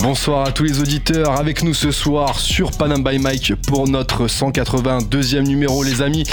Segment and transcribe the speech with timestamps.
[0.00, 4.26] Bonsoir à tous les auditeurs avec nous ce soir sur Panam by Mike pour notre
[4.26, 6.24] 182e numéro les amis.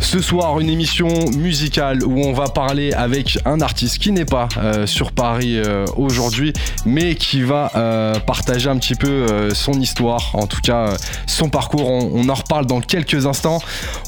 [0.00, 4.48] Ce soir une émission musicale où on va parler avec un artiste qui n'est pas
[4.58, 6.52] euh, sur Paris euh, aujourd'hui
[6.86, 10.94] mais qui va euh, partager un petit peu son histoire, en tout cas
[11.26, 11.90] son parcours.
[11.90, 13.60] On, en reparle dans quelques instants.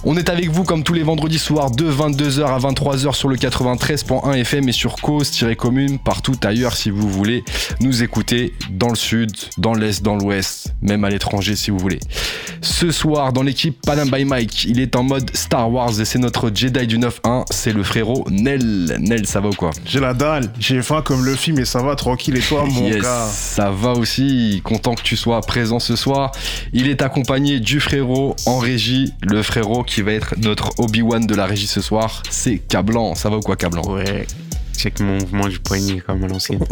[0.05, 3.37] On est avec vous comme tous les vendredis soirs de 22h à 23h sur le
[3.37, 7.45] 93.1 FM et sur cause-commune partout ailleurs si vous voulez
[7.81, 12.01] nous écouter dans le sud, dans l'est, dans l'ouest, même à l'étranger si vous voulez.
[12.61, 16.19] Ce soir, dans l'équipe Panam by Mike, il est en mode Star Wars et c'est
[16.19, 18.97] notre Jedi du 9-1, c'est le frérot Nel.
[19.01, 19.71] Nel, ça va ou quoi?
[19.85, 22.91] J'ai la dalle, j'ai faim comme le film et ça va tranquille et toi mon
[22.91, 23.27] gars?
[23.31, 26.33] Ça va aussi, content que tu sois présent ce soir.
[26.73, 31.35] Il est accompagné du frérot en régie, le frérot qui va être notre Obi-Wan de
[31.35, 33.15] la régie ce soir, c'est Cablan.
[33.15, 33.83] Ça va ou quoi Cablan?
[33.83, 34.27] Ouais,
[34.81, 36.61] check mon mouvement du poignet comme à l'ancienne.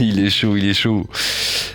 [0.00, 1.06] il est chaud, il est chaud.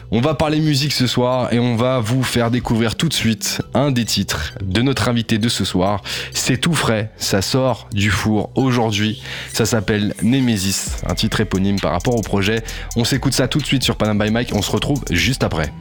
[0.09, 3.61] On va parler musique ce soir et on va vous faire découvrir tout de suite
[3.75, 6.01] un des titres de notre invité de ce soir.
[6.33, 9.21] C'est tout frais, ça sort du four aujourd'hui.
[9.53, 12.63] Ça s'appelle Nemesis, un titre éponyme par rapport au projet.
[12.95, 15.71] On s'écoute ça tout de suite sur Panam by Mike, on se retrouve juste après.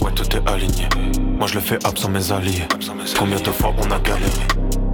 [0.00, 0.88] Ouais, tout est aligné.
[1.20, 2.66] Moi, je le fais absent mes alliés.
[3.18, 4.30] Combien de fois on a galéré?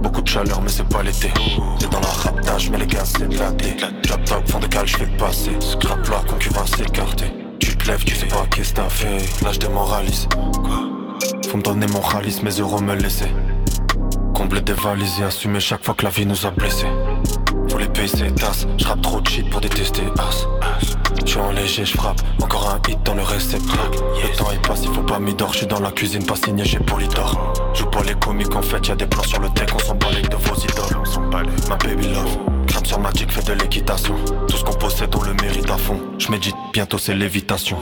[0.01, 1.31] Beaucoup de chaleur, mais c'est pas l'été.
[1.79, 3.75] C'est dans la raptage, mais les gars, c'est éclaté.
[4.03, 5.51] Drop top, fond de cale, je fais passer.
[5.59, 7.31] Scrap la concurrence écartée.
[7.59, 9.17] Tu te lèves, tu sais pas qu'est-ce t'as fait.
[9.43, 10.27] Là, je démoralise.
[11.49, 13.31] Faut me donner mon ralice, mes euros me laisser.
[14.33, 16.87] Combler des valises et assumer chaque fois que la vie nous a blessés.
[17.69, 20.62] Faut les payer ses tasses, je trop de shit pour détester as.
[21.25, 23.91] Je suis en léger, je frappe, encore un hit dans le récepteur.
[23.91, 26.65] Le temps il passe, il faut pas m'y je suis dans la cuisine, pas signé
[26.65, 27.53] chez Polydor.
[27.73, 30.29] Joue pas les comiques, en fait, y'a des plans sur le deck, on s'en balèque
[30.29, 31.29] de vos idoles.
[31.69, 32.37] Ma baby love.
[32.67, 34.15] Crame sur Magic, fait de l'équitation.
[34.47, 35.99] Tout ce qu'on possède, on le mérite à fond.
[36.17, 37.77] Je médite, bientôt c'est l'évitation.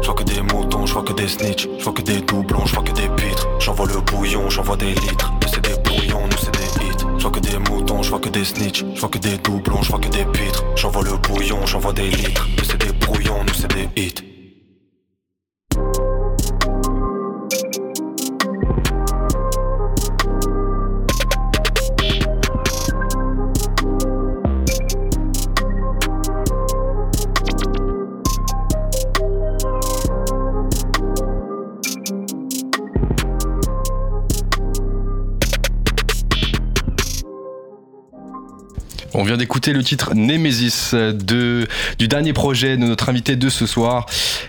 [0.00, 2.64] Je vois que des moutons, je vois que des snitch, je vois que des doublons,
[2.64, 3.48] je vois que des pitres.
[3.58, 5.32] J'envoie le bouillon, j'envoie des litres.
[8.06, 10.64] Je vois que des snitch, je vois que des doublons, je vois que des pitres.
[10.76, 12.46] J'envoie le bouillon, j'envoie des litres.
[12.56, 14.35] Nous c'est des brouillons, nous c'est des hits.
[39.18, 44.04] On vient d'écouter le titre Nemesis du dernier projet de notre invité de ce soir.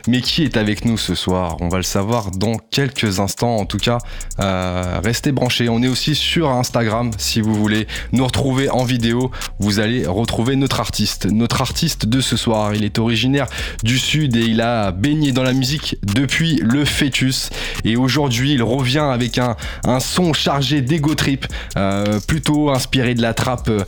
[0.09, 1.55] Mais qui est avec nous ce soir?
[1.61, 3.56] On va le savoir dans quelques instants.
[3.56, 4.00] En tout cas,
[4.41, 5.69] euh, restez branchés.
[5.69, 9.31] On est aussi sur Instagram si vous voulez nous retrouver en vidéo.
[9.59, 11.27] Vous allez retrouver notre artiste.
[11.31, 13.47] Notre artiste de ce soir, il est originaire
[13.83, 17.51] du Sud et il a baigné dans la musique depuis le fœtus.
[17.85, 23.22] Et aujourd'hui, il revient avec un, un son chargé d'ego trip, euh, plutôt inspiré de
[23.22, 23.85] la trappe euh,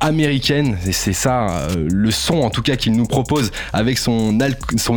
[0.00, 0.17] américaine.
[0.20, 4.40] Et c'est ça euh, le son en tout cas qu'il nous propose avec son,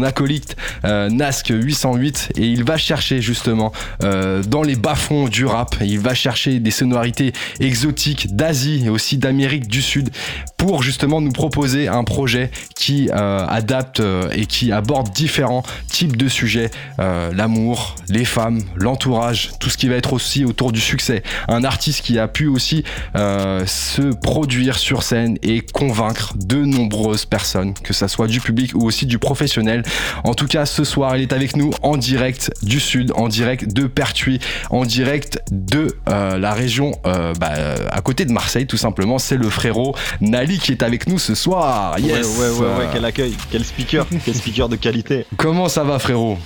[0.03, 2.31] acolyte euh, Nask 808.
[2.37, 3.71] Et il va chercher justement
[4.03, 9.17] euh, dans les bas-fonds du rap, il va chercher des sonorités exotiques d'Asie et aussi
[9.17, 10.09] d'Amérique du Sud
[10.57, 14.01] pour justement nous proposer un projet qui adapte
[14.31, 16.69] et qui aborde différents types de sujets.
[16.99, 21.23] L'amour, les femmes, l'entourage, tout ce qui va être aussi autour du succès.
[21.47, 22.83] Un artiste qui a pu aussi
[23.15, 28.85] se produire sur scène et convaincre de nombreuses personnes, que ça soit du public ou
[28.85, 29.83] aussi du professionnel.
[30.23, 33.73] En tout cas, ce soir, il est avec nous en direct du Sud, en direct
[33.73, 34.39] de Pertuis,
[34.69, 37.51] en direct de euh, la région euh, bah,
[37.89, 39.19] à côté de Marseille, tout simplement.
[39.19, 41.99] C'est le frérot Nali qui est avec nous ce soir.
[41.99, 42.25] Yes.
[42.25, 45.25] Ouais, ouais, ouais, ouais, quel accueil, quel speaker, quel speaker de qualité.
[45.35, 46.37] Comment ça va, frérot?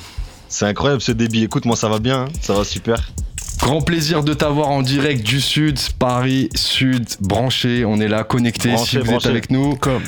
[0.49, 1.43] C'est incroyable ce débit.
[1.43, 2.29] Écoute, moi ça va bien, hein.
[2.41, 3.11] ça va super.
[3.59, 7.83] Grand plaisir de t'avoir en direct du Sud, Paris, Sud, branché.
[7.85, 9.75] On est là, connecté si vous êtes avec nous.
[9.75, 10.03] Comme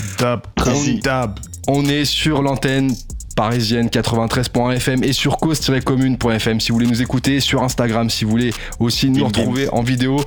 [1.02, 1.40] dab.
[1.68, 2.94] On est sur l'antenne
[3.36, 8.54] parisienne 93.fm et sur cause-commune.fm si vous voulez nous écouter, sur Instagram si vous voulez
[8.80, 10.20] aussi nous retrouver en vidéo.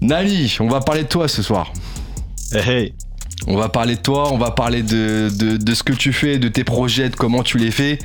[0.00, 1.72] Nali, on va parler de toi ce soir.
[2.52, 2.94] Hey, hey.
[3.46, 6.38] On va parler de toi, on va parler de, de, de ce que tu fais,
[6.38, 7.98] de tes projets, de comment tu les fais.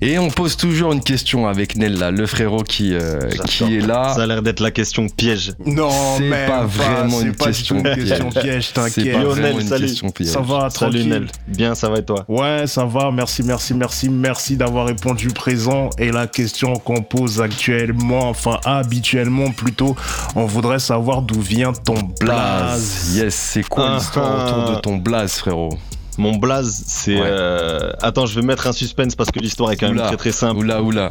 [0.00, 4.12] Et on pose toujours une question avec Nella, le frérot qui, euh, qui est là.
[4.14, 5.54] Ça a l'air d'être la question piège.
[5.66, 8.72] Non, C'est même pas vraiment c'est une pas question une question piège.
[8.72, 9.12] t'inquiète.
[9.12, 9.86] pas Lionel, vraiment une salut.
[9.86, 10.28] question piège.
[10.28, 11.08] Ça va, Salut tranquille.
[11.08, 11.26] Nel.
[11.48, 12.24] Bien, ça va et toi?
[12.28, 15.90] Ouais, ça va, merci, merci, merci, merci d'avoir répondu présent.
[15.98, 19.96] Et la question qu'on pose actuellement, enfin habituellement plutôt,
[20.36, 22.20] on voudrait savoir d'où vient ton Blaze.
[22.20, 23.16] blaze.
[23.16, 24.60] Yes, c'est quoi Ah, l'histoire ah.
[24.60, 25.76] autour de ton blaze, frérot?
[26.18, 27.14] Mon blaze, c'est.
[27.14, 27.22] Ouais.
[27.24, 30.32] euh, Attends, je vais mettre un suspense parce que l'histoire est quand même très très
[30.32, 30.58] simple.
[30.58, 31.10] Oula, oula.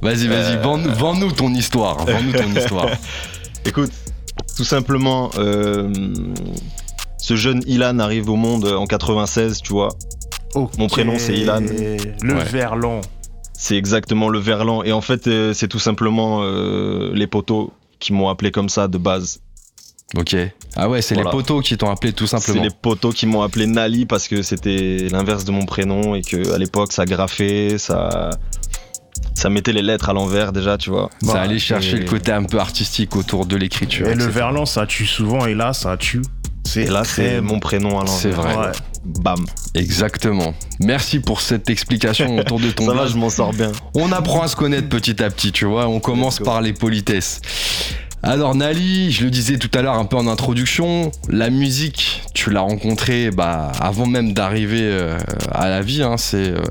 [0.00, 0.60] Vas-y, vas-y, Euh.
[0.62, 2.04] vends- vends-nous ton histoire.
[2.06, 2.88] Vends-nous ton histoire.
[3.66, 3.90] Écoute,
[4.56, 5.92] tout simplement, euh,
[7.18, 9.88] ce jeune Ilan arrive au monde en 96, tu vois.
[10.78, 11.60] Mon prénom, c'est Ilan.
[12.22, 12.44] Le Ouais.
[12.44, 13.00] verlan.
[13.56, 14.82] C'est exactement le verlan.
[14.84, 18.86] Et en fait, euh, c'est tout simplement euh, les poteaux qui m'ont appelé comme ça
[18.88, 19.40] de base.
[20.16, 20.36] Ok.
[20.76, 21.30] Ah ouais, c'est Voilà.
[21.30, 22.62] les poteaux qui t'ont appelé tout C'est simplement.
[22.62, 26.52] les poteaux qui m'ont appelé Nali parce que c'était l'inverse de mon prénom et que
[26.52, 28.30] à l'époque ça graffait, ça
[29.34, 31.10] ça mettait les lettres à l'envers déjà, tu vois.
[31.22, 34.06] Ça Bah, allait chercher et- le côté un peu artistique autour de l'écriture.
[34.08, 36.22] Et le verlan, ça tue souvent, et là, ça tue.
[36.66, 38.08] C'est Et là c'est mon prénom à l'envers.
[38.08, 38.56] C'est vrai.
[38.56, 38.72] Ouais.
[39.04, 39.44] Bam.
[39.74, 40.54] Exactement.
[40.80, 43.70] Merci pour cette explication autour de ton Ça va, je m'en sors bien.
[43.94, 45.88] On apprend à se connaître petit à petit, tu vois.
[45.88, 47.42] On commence par les politesses.
[48.26, 52.48] Alors Nali, je le disais tout à l'heure un peu en introduction, la musique, tu
[52.50, 55.18] l'as rencontrée bah, avant même d'arriver euh,
[55.52, 56.02] à la vie.
[56.02, 56.16] hein.
[56.16, 56.62] c'est euh,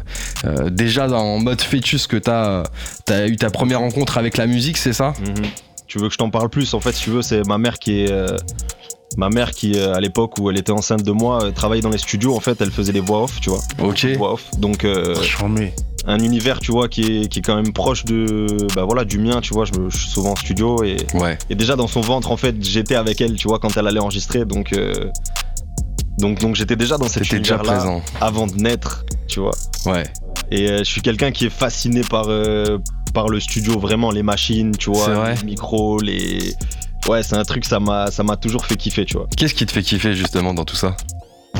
[0.45, 2.63] euh, déjà dans- en mode fœtus que t'as
[3.07, 5.13] as eu ta première rencontre avec la musique, c'est ça?
[5.21, 5.45] Mhm.
[5.85, 6.73] Tu veux que je t'en parle plus?
[6.73, 8.11] En fait, si tu veux, c'est ma mère qui est.
[8.11, 8.35] euh,
[9.15, 12.35] Ma mère qui, à l'époque où elle était enceinte de moi, travaillait dans les studios.
[12.35, 13.59] En fait, elle faisait les voix off, tu vois.
[13.77, 14.07] Ok.
[14.17, 14.45] Voix off.
[14.57, 15.71] Donc, euh, J'en mets.
[16.05, 19.19] Un univers, tu vois, qui est, qui est quand même proche de, bah voilà, du
[19.19, 19.65] mien, tu vois.
[19.65, 21.37] Je, me- je suis souvent en studio et, Ouais.
[21.49, 23.99] et déjà dans son ventre, en fait, j'étais avec elle, tu vois, quand elle allait
[24.01, 24.43] enregistrer.
[24.45, 24.93] Donc, euh,
[26.19, 28.01] donc, donc j'étais déjà dans cet univers-là présent.
[28.21, 29.53] avant de naître, tu vois.
[29.85, 30.03] Ouais.
[30.51, 32.77] Et euh, je suis quelqu'un qui est fasciné par, euh,
[33.13, 36.53] par le studio, vraiment, les machines, tu vois, les micros, les.
[37.09, 39.27] Ouais, c'est un truc, ça m'a, ça m'a toujours fait kiffer, tu vois.
[39.35, 40.95] Qu'est-ce qui te fait kiffer justement dans tout ça?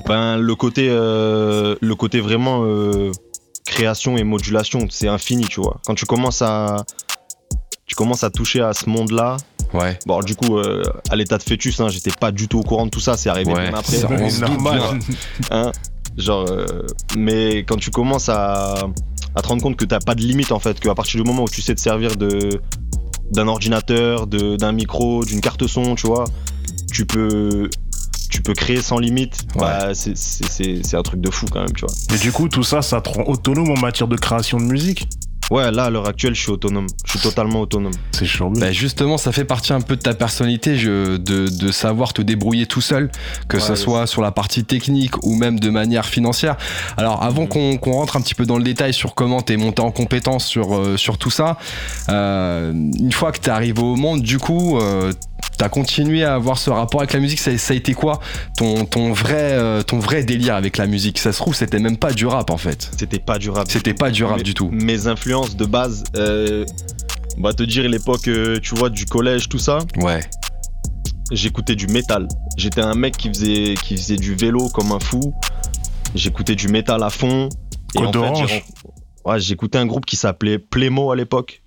[0.07, 2.63] Ben, le côté, le côté vraiment
[3.65, 5.79] création et modulation, c'est infini, tu vois.
[5.85, 6.83] Quand tu commences à,
[7.85, 9.37] tu commences à toucher à ce monde-là.
[9.73, 9.97] Ouais.
[10.05, 12.63] Bon, alors, du coup, euh, à l'état de fœtus, hein, j'étais pas du tout au
[12.63, 13.17] courant de tout ça.
[13.17, 13.97] C'est arrivé Ouais, bien après.
[13.97, 14.81] ça, on se normal.
[15.51, 15.71] hein.
[16.17, 16.65] Genre, euh,
[17.17, 18.75] mais quand tu commences à,
[19.35, 21.43] à te rendre compte que t'as pas de limite en fait, qu'à partir du moment
[21.43, 22.61] où tu sais te servir de
[23.31, 26.25] d'un ordinateur, de- d'un micro, d'une carte son, tu vois,
[26.91, 27.67] tu peux
[28.43, 29.45] peux créer sans limite.
[29.55, 31.93] Bah, c'est- c'est c'est- c'est un truc de fou quand même, tu vois.
[32.11, 35.07] Mais du coup, tout ça, ça te rend autonome en matière de création de musique?
[35.51, 36.87] Ouais, là à l'heure actuelle, je suis autonome.
[37.05, 37.91] Je suis totalement autonome.
[38.13, 38.49] C'est chaud.
[38.55, 42.21] Bah justement, ça fait partie un peu de ta personnalité je- de, de savoir te
[42.21, 43.11] débrouiller tout seul,
[43.49, 46.55] que ce Ouais, soit sur la partie technique ou même de manière financière.
[46.95, 49.81] Alors avant qu'on qu'on rentre un petit peu dans le détail sur comment t'es monté
[49.81, 51.57] en compétence sur, euh, sur tout ça,
[52.09, 55.11] euh, une fois que t'es arrivé au monde, du coup, euh,
[55.57, 57.39] t'as continué à avoir ce rapport avec la musique.
[57.39, 58.19] Ça, ça a été quoi
[58.57, 61.19] ton, ton, vrai, euh, ton vrai délire avec la musique?
[61.19, 62.89] Ça se trouve, c'était même pas du rap en fait.
[62.97, 63.69] C'était pas durable.
[63.69, 64.69] C'était pas du rap Mes- du tout.
[64.71, 66.65] Mes influences de base, euh,
[67.37, 69.79] on va te dire l'époque, euh, tu vois, du collège, tout ça.
[69.97, 70.21] Ouais,
[71.31, 72.27] j'écoutais du métal.
[72.57, 75.33] J'étais un mec qui faisait, qui faisait du vélo comme un fou.
[76.15, 77.49] J'écoutais du métal à fond.
[77.95, 78.63] Code en fait,
[79.25, 81.62] ouais, j'écoutais un groupe qui s'appelait Plémo à l'époque.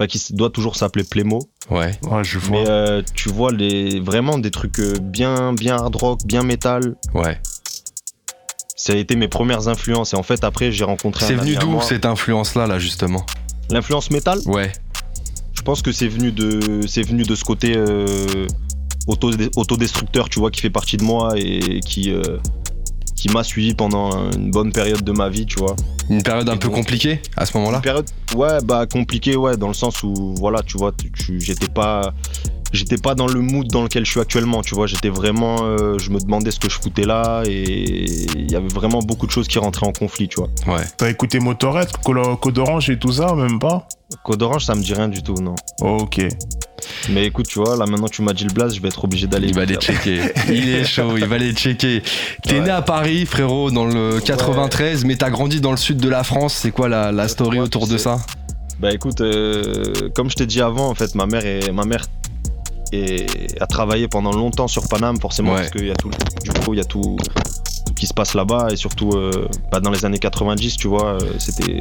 [0.00, 1.40] Enfin, qui doit toujours s'appeler Plémo.
[1.68, 1.92] ouais.
[2.04, 2.58] Ouais, je vois.
[2.62, 6.96] Mais euh, tu vois, les, vraiment des trucs euh, bien, bien hard rock, bien métal.
[7.12, 7.38] Ouais.
[8.76, 10.14] Ça a été mes premières influences.
[10.14, 13.26] Et en fait, après, j'ai rencontré C'est un venu d'où cette influence-là, là, justement?
[13.68, 14.72] L'influence métal Ouais.
[15.52, 18.46] Je pense que c'est venu de, c'est venu de ce côté euh,
[19.06, 22.38] auto- autodestructeur, tu vois, qui fait partie de moi et qui, euh,
[23.20, 25.76] qui m'a suivi pendant une bonne période de ma vie, tu vois.
[26.08, 29.36] Une période un Et peu donc- compliquée à ce moment-là Une période, ouais, bah compliquée,
[29.36, 32.14] ouais, dans le sens où, voilà, tu vois, tu- tu- j'étais pas,
[32.72, 34.86] j'étais pas dans le mood dans lequel je suis actuellement, tu vois.
[34.86, 38.04] J'étais vraiment, euh, je me demandais ce que je foutais là et
[38.36, 40.48] il y avait vraiment beaucoup de choses qui rentraient en conflit, tu vois.
[40.74, 40.84] Ouais.
[40.96, 43.86] T'as écouté Motorhead, Colo- Code Orange et tout ça, même pas?
[44.24, 45.54] Code Orange, ça me dit rien du tout, non.
[45.82, 46.20] Ok.
[47.10, 49.26] Mais écoute, tu vois, là maintenant tu m'as dit le blast, je vais être obligé
[49.26, 49.48] d'aller.
[49.48, 50.20] Il va les checker.
[50.48, 52.02] Il est chaud, il va les checker.
[52.42, 52.60] T'es Ouais.
[52.60, 56.24] né à Paris, frérot, dans le 93, mais t'as grandi dans le sud de la
[56.24, 56.54] France.
[56.54, 58.04] C'est quoi la, la story Ouais, autour de sais.
[58.04, 58.18] ça?
[58.80, 62.06] Bah écoute, euh, comme je t'ai dit avant, en fait, ma mère est, ma mère
[63.60, 66.10] a travaillé pendant longtemps sur Paname, forcément, parce qu'il y a tout,
[66.42, 67.16] du coup, il y a tout,
[67.86, 71.14] tout qui se passe là-bas, et surtout, euh, bah, dans les années 90, tu vois,
[71.14, 71.80] euh, c'était,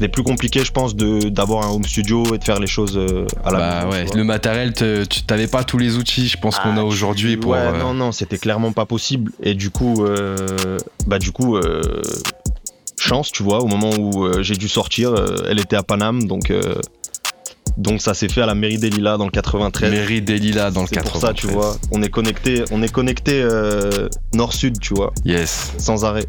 [0.00, 2.96] c'était plus compliqué, je pense, de d'avoir un home studio et de faire les choses
[2.96, 6.26] euh, à la Bah maison, ouais, le matériel, te- tu t'avais pas tous les outils,
[6.26, 7.52] je pense qu'on a Ah, aujourd'hui pour.
[7.52, 9.30] Ouais, euh, non, non, c'était clairement pas possible.
[9.42, 12.00] Et du coup, euh, bah du coup, euh,
[12.98, 15.14] chance, tu vois, au moment où j'ai dû sortir,
[15.46, 16.50] elle était à Paname, donc
[17.76, 19.90] donc ça s'est fait à la mairie des Lilas dans le 93.
[19.90, 21.12] Mairie des Lilas dans le C'est 93.
[21.12, 25.72] pour ça, tu vois, on est connecté, on est connecté euh, nord-sud, tu vois, Yes.
[25.78, 26.26] sans arrêt.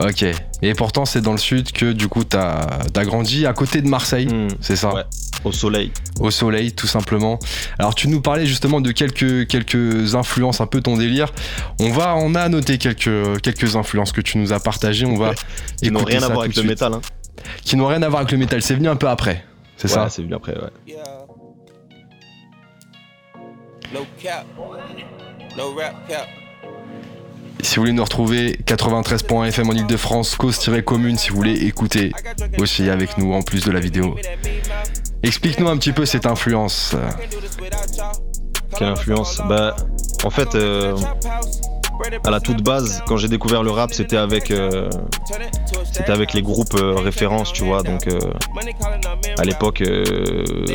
[0.00, 0.24] Ok.
[0.62, 3.88] Et pourtant, c'est dans le sud que du coup, t'as as grandi à côté de
[3.88, 4.26] Marseille.
[4.26, 4.94] Hmm, C'est ça?
[4.94, 5.02] Ouais.
[5.44, 5.92] au soleil.
[6.20, 7.38] Au soleil, tout simplement.
[7.78, 11.32] Alors, tu nous parlais justement de quelques, quelques influences, un peu ton délire.
[11.80, 15.06] On va, on a noté quelques, quelques influences que tu nous as partagées.
[15.06, 15.32] On va
[15.82, 17.00] Qui n'ont rien à voir avec le métal, hein.
[17.62, 18.62] Qui n'ont rien à voir avec le métal.
[18.62, 19.44] C'est venu un peu après.
[19.76, 20.70] C'est Ouais, ça c'est venu après, ouais.
[20.86, 21.02] Yeah.
[23.94, 24.44] No cap.
[25.56, 26.26] No rap cap.
[27.62, 32.12] Si vous voulez nous retrouver, 93.fm en Ile-de-France, cause-commune si vous voulez écouter
[32.58, 34.16] aussi avec nous en plus de la vidéo.
[35.22, 36.94] Explique-nous un petit peu cette influence.
[38.76, 39.40] Quelle influence?
[39.48, 39.76] Bah,
[40.24, 40.96] en fait, euh,
[42.24, 44.88] à la toute base, quand j'ai découvert le rap, c'était avec, euh,
[45.92, 47.82] c'était avec les groupes euh, références, tu vois.
[47.82, 48.18] Donc, euh,
[49.38, 49.82] à l'époque,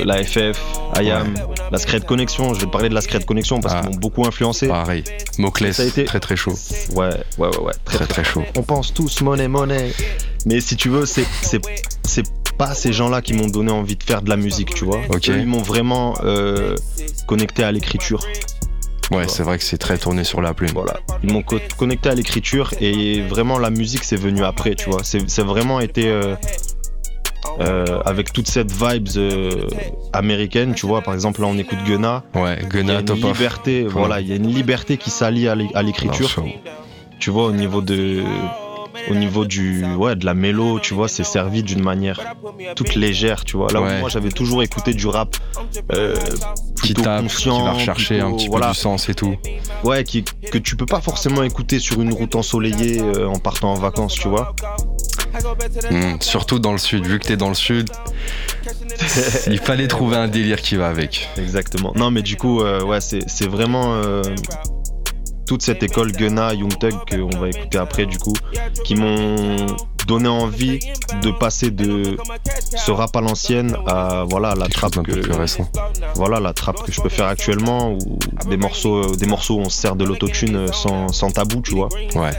[0.06, 0.60] la FF,
[1.00, 1.34] IAM,
[1.72, 2.54] la Scred Connection.
[2.54, 3.82] Je vais te parler de la Scred Connection parce Ah.
[3.82, 4.68] qu'ils m'ont beaucoup influencé.
[4.68, 5.04] Pareil.
[5.38, 6.54] Moclès, été- très très chaud.
[6.96, 7.74] Ouais, ouais, ouais, ouais.
[7.86, 8.44] Très très chaud.
[8.58, 9.92] On pense tous monnaie, monnaie.
[10.46, 11.62] Mais si tu veux, c'est, c'est,
[12.04, 12.24] c'est
[12.58, 15.00] pas ces gens-là qui m'ont donné envie de faire de la musique, tu vois.
[15.10, 15.30] Ok.
[15.30, 16.14] Eux, ils m'ont vraiment
[17.28, 18.24] connecté à l'écriture.
[19.12, 20.72] Ouais, c'est vrai que c'est très tourné sur la plume.
[20.74, 20.96] Voilà.
[21.24, 25.02] Ils m'ont co- connecté à l'écriture et vraiment la musique c'est venu après, tu vois.
[25.04, 26.36] C'est, vraiment été euh,
[27.60, 29.68] euh, avec toute cette vibes euh,
[30.14, 31.02] américaine, tu vois.
[31.02, 32.24] Par exemple, là on écoute Gunna.
[32.34, 33.34] Ouais, Gunna, top off.
[33.38, 36.30] liberté, voilà, il y a une liberté qui s'allie à l'é- à l'écriture.
[37.20, 38.24] Tu vois, au niveau de,
[39.10, 42.20] au niveau du, ouais, de la mélo, tu vois, c'est servi d'une manière
[42.76, 43.72] toute légère, tu vois.
[43.72, 43.98] Là Ouais.
[43.98, 45.36] où moi j'avais toujours écouté du rap
[45.92, 46.16] euh,
[46.84, 49.36] Qui tape, qui conscient, va rechercher un petit peu voilà, du sens et tout.
[49.84, 53.72] ouais, qui, que tu peux pas forcément écouter sur une route ensoleillée euh, en partant
[53.74, 54.56] en vacances, tu vois.
[55.90, 57.90] Hmm, Surtout dans le sud, vu que t'es dans le sud,
[59.48, 61.30] il fallait trouver un délire qui va avec.
[61.38, 61.92] Exactement.
[61.96, 64.22] Non, mais du coup, euh, ouais, c'est c'est vraiment euh,
[65.46, 68.34] toute cette école Gunna, Young Thug qu'on va écouter après, du coup,
[68.84, 69.68] qui m'ont
[70.08, 70.80] donné envie
[71.22, 72.18] de passer de
[72.76, 75.70] ce rap à l'ancienne à voilà la trappe que plus récent.
[76.16, 78.20] voilà la trappe que je peux faire actuellement ou
[78.50, 81.90] des morceaux des morceaux où on se sert de l'autotune sans, sans tabou, tu vois.
[82.16, 82.32] Ouais.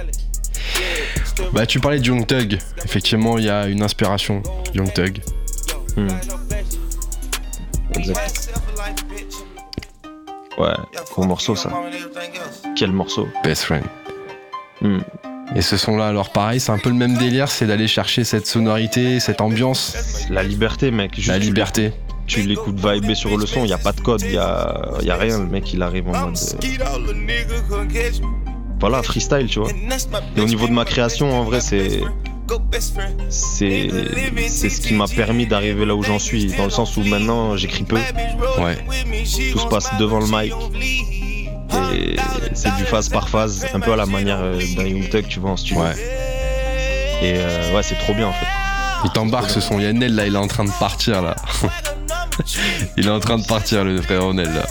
[1.52, 2.58] Bah, tu parlais de Young Thug.
[2.84, 4.42] Effectivement, il y a une inspiration.
[4.74, 5.20] Young Thug.
[5.96, 6.08] Hmm.
[7.94, 8.50] Exact.
[10.58, 10.72] Ouais,
[11.10, 11.70] gros morceau ça.
[12.76, 13.28] Quel morceau.
[13.42, 13.84] Best Friend.
[14.80, 14.98] Hmm.
[15.54, 18.46] Et ce son-là, alors pareil, c'est un peu le même délire, c'est d'aller chercher cette
[18.46, 19.94] sonorité, cette ambiance,
[20.30, 21.14] La liberté, mec.
[21.16, 21.92] Juste la liberté.
[22.26, 24.90] tu l'écoutes vibrer sur le son, il n'y a pas de code, il n'y a,
[25.02, 25.38] y a rien.
[25.40, 26.36] Le mec, il arrive en mode.
[26.36, 26.58] euh,
[28.80, 29.70] voilà, freestyle, tu vois.
[30.36, 32.00] Et au niveau de ma création, en vrai, c'est.
[33.30, 33.88] C'est
[34.48, 37.56] c'est ce qui m'a permis d'arriver là où j'en suis, dans le sens où maintenant
[37.56, 37.96] j'écris peu,
[38.58, 38.76] Ouais.
[39.52, 40.52] tout se passe devant le mic,
[41.94, 42.16] et
[42.52, 45.52] c'est du phase par phase, un peu à la manière euh, d'un Young tu vois,
[45.52, 45.80] en studio.
[45.82, 45.94] Ouais.
[47.22, 48.46] Et euh, ouais, c'est trop bien en fait.
[49.06, 49.80] Il t'embarque ce son.
[49.80, 51.36] Yannel là, il est en train de partir là.
[52.98, 54.66] il est en train de partir le frère Onel là.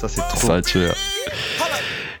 [0.00, 0.46] ça, c'est trop.
[0.48, 0.94] Ça tu vois.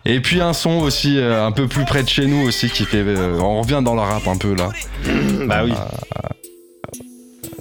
[0.06, 2.84] Et puis un son aussi euh, un peu plus près de chez nous aussi qui
[2.84, 2.98] fait.
[2.98, 4.68] euh, on revient dans le rap un peu là.
[5.46, 5.72] Bah oui,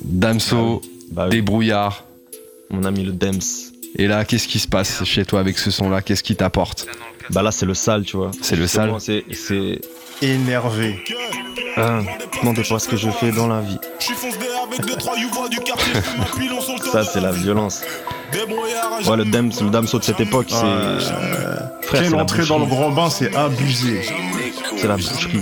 [0.04, 0.82] Damso,
[1.12, 1.32] bah oui.
[1.38, 2.04] débrouillard.
[2.70, 3.40] mon ami le Dems.
[3.98, 6.88] Et là, qu'est-ce qui se passe chez toi avec ce son là Qu'est-ce qui t'apporte?
[7.30, 8.32] Bah là, c'est le sale, tu vois.
[8.42, 8.92] C'est le sale.
[9.00, 9.24] C'est.
[9.32, 9.80] c'est-
[10.22, 11.04] Énervé.
[11.76, 12.04] Hein,
[12.42, 13.78] demandez pas ce que je fais dans la vie.
[16.92, 17.82] Ça, c'est la violence.
[19.08, 21.83] Ouais, le Dems, le Damso de cette époque, c'est.
[21.94, 24.02] Frère, Quelle entrée dans le grand bain, c'est abusé.
[24.78, 25.42] C'est la boucherie.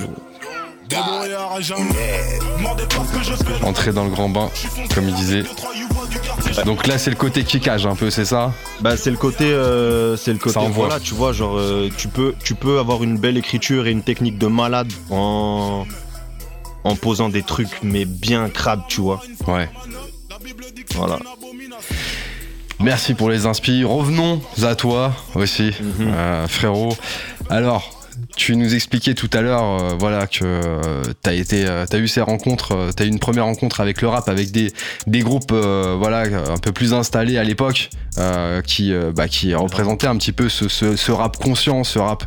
[3.63, 4.49] Entrer dans le grand bain,
[4.93, 5.43] comme il disait.
[6.65, 8.51] Donc là, c'est le côté kickage un peu, c'est ça?
[8.81, 10.55] Bah c'est le côté, euh, c'est le côté.
[10.55, 10.87] Ça envoie.
[10.87, 14.03] Voilà, tu vois, genre euh, tu peux, tu peux avoir une belle écriture et une
[14.03, 15.85] technique de malade en
[16.83, 19.21] en posant des trucs mais bien crades, tu vois.
[19.47, 19.69] Ouais.
[20.95, 21.19] Voilà.
[22.83, 23.83] Merci pour les inspi.
[23.83, 26.07] Revenons à toi aussi, Mhm.
[26.13, 26.95] euh, frérot.
[27.49, 27.97] Alors,
[28.35, 32.21] tu nous expliquais tout à l'heure, euh, voilà, que euh, t'as été, euh, eu ces
[32.21, 34.71] rencontres, euh, t'as eu une première rencontre avec le rap, avec des,
[35.07, 36.21] des groupes, voilà,
[36.51, 37.89] un peu plus installés à l'époque,
[38.65, 42.23] qui, bah, qui représentaient un petit peu ce, ce- ce rap conscient, ce rap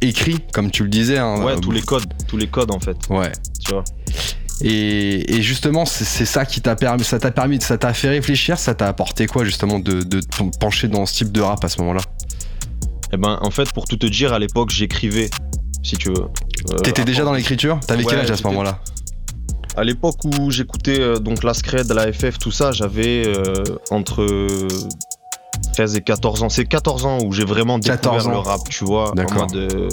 [0.00, 1.18] écrit, comme tu le disais.
[1.18, 3.32] hein, Ouais, tous les codes, tous les codes en fait, Ouais.
[3.64, 3.84] tu vois.
[4.62, 8.58] Et, et justement, c'est ça qui t'a permis, ça t'a permis, ça t'a fait réfléchir,
[8.58, 11.68] ça t'a apporté quoi justement de, de te pencher dans ce type de rap à
[11.68, 12.02] ce moment-là?
[13.12, 15.30] Eh ben, en fait, pour tout te dire, à l'époque, j'écrivais,
[15.82, 16.26] si tu veux.
[16.72, 17.80] Euh, T'étais déjà dans l'écriture?
[17.86, 18.80] T'avais quel âge à ce moment-là?
[19.76, 24.26] À l'époque où j'écoutais euh, donc la Scred, la FF, tout ça, j'avais euh, entre
[25.72, 26.48] 13 et 14 ans.
[26.48, 28.30] C'est 14 ans où j'ai vraiment découvert 14 ans.
[28.30, 29.10] le rap, tu vois.
[29.12, 29.88] en mode,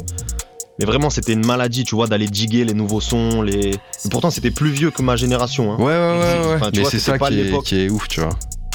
[0.79, 3.41] Mais vraiment, c'était une maladie, tu vois, d'aller diguer les nouveaux sons.
[3.41, 3.71] Les...
[3.71, 5.73] Et pourtant, c'était plus vieux que ma génération.
[5.73, 5.77] Hein.
[5.77, 6.55] Ouais, ouais, ouais, ouais.
[6.55, 7.63] Enfin, tu Mais c'est c'était ça pas qui est, l'époque.
[7.65, 8.29] qui est ouf, tu vois.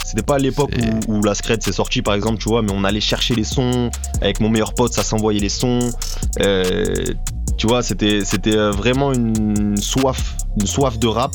[0.05, 0.73] C'était pas à l'époque
[1.09, 3.45] où, où la Scred s'est sortie, par exemple, tu vois, mais on allait chercher les
[3.45, 3.91] sons.
[4.21, 5.91] Avec mon meilleur pote, ça s'envoyait les sons.
[6.41, 7.05] Euh,
[7.57, 11.33] tu vois, c'était euh, vraiment une soif, une soif de rap.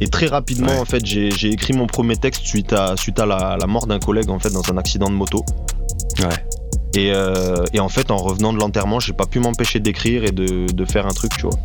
[0.00, 0.78] Et très rapidement, Ouais.
[0.80, 3.86] en fait, j'ai j'ai écrit mon premier texte suite à, suite à la, la mort
[3.86, 5.44] d'un collègue, en fait, dans un accident de moto.
[6.18, 6.44] Ouais.
[6.94, 10.30] Et, euh, et en fait, en revenant de l'enterrement, j'ai pas pu m'empêcher d'écrire et
[10.32, 11.58] de, de faire un truc, tu vois.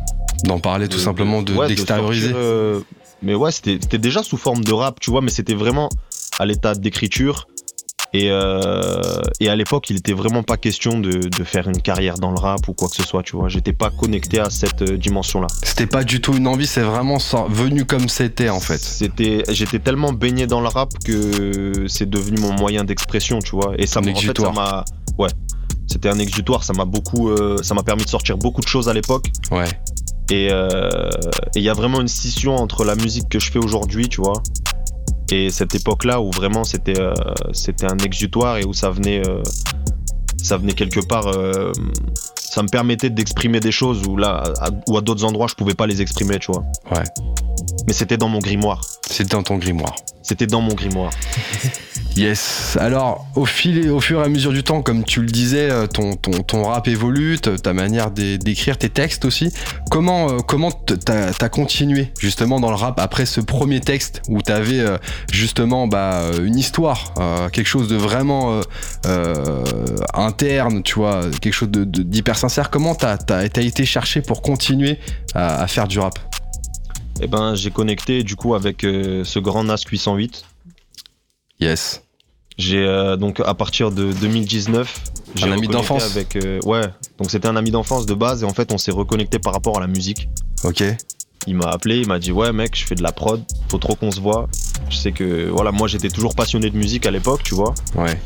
[0.45, 2.31] D'en parler tout De- simplement, de- ouais, d'extérioriser.
[2.33, 2.79] euh,
[3.21, 5.89] mais ouais, c'était déjà sous forme de rap, tu vois, mais c'était vraiment
[6.39, 7.47] à l'état d'écriture.
[8.13, 9.01] Et, euh,
[9.41, 12.39] et à l'époque, il était vraiment pas question de, de faire une carrière dans le
[12.39, 13.49] rap ou quoi que ce soit, tu vois.
[13.49, 15.47] J'étais pas connecté à cette euh, dimension-là.
[15.63, 17.17] C'était pas du tout une envie, c'est vraiment
[17.49, 18.79] venu comme c'était en fait.
[18.79, 23.73] C'était, j'étais tellement baigné dans le rap que c'est devenu mon moyen d'expression, tu vois.
[23.77, 24.85] Et ça en fait, ça m'a,
[25.17, 25.29] ouais,
[25.87, 26.63] c'était un exutoire.
[26.63, 29.27] Ça m'a beaucoup, euh, ça m'a permis de sortir beaucoup de choses à l'époque.
[29.51, 29.67] Ouais.
[30.29, 31.09] Et euh,
[31.55, 34.21] et il y a vraiment une scission entre la musique que je fais aujourd'hui, tu
[34.21, 34.43] vois,
[35.31, 37.13] et cette époque-là où vraiment c'était euh,
[37.53, 39.21] c'était un exutoire et où ça venait
[40.37, 41.31] ça venait quelque part,
[42.35, 45.75] ça me permettait d'exprimer des choses où là, à, où à d'autres endroits je pouvais
[45.75, 46.63] pas les exprimer, tu vois.
[46.91, 47.03] Ouais.
[47.87, 48.81] Mais c'était dans mon grimoire.
[49.09, 49.95] C'était dans ton grimoire.
[50.23, 51.11] C'était dans mon grimoire.
[52.15, 52.75] Yes.
[52.81, 55.69] Alors, au fil et au fur et à mesure du temps, comme tu le disais,
[55.69, 59.53] euh, ton, ton, ton rap évolue, ta manière d'é- d'écrire tes textes aussi.
[59.91, 64.41] Comment euh, comment t'as as continué justement dans le rap après ce premier texte où
[64.41, 64.97] t'avais euh,
[65.31, 68.61] justement bah, une histoire, euh, quelque chose de vraiment
[70.15, 72.71] interne, tu vois, quelque chose de- de- d'hyper sincère.
[72.71, 74.97] Comment t'as as, été cherché pour continuer
[75.35, 76.17] à, à faire du rap?
[77.21, 80.43] Et ben j'ai connecté du coup avec euh, ce grand NAS 808.
[81.59, 82.03] Yes.
[82.57, 85.01] J'ai euh, donc à partir de 2019,
[85.35, 86.03] j'ai Un ami d'enfance.
[86.15, 86.81] avec euh, ouais,
[87.19, 89.77] donc c'était un ami d'enfance de base et en fait on s'est reconnecté par rapport
[89.77, 90.27] à la musique.
[90.63, 90.83] Ok.
[91.45, 93.95] Il m'a appelé, il m'a dit ouais mec, je fais de la prod, faut trop
[93.95, 94.47] qu'on se voit.
[94.89, 97.73] Je sais que voilà, moi j'étais toujours passionné de musique à l'époque, tu vois.
[97.95, 98.19] Ouais.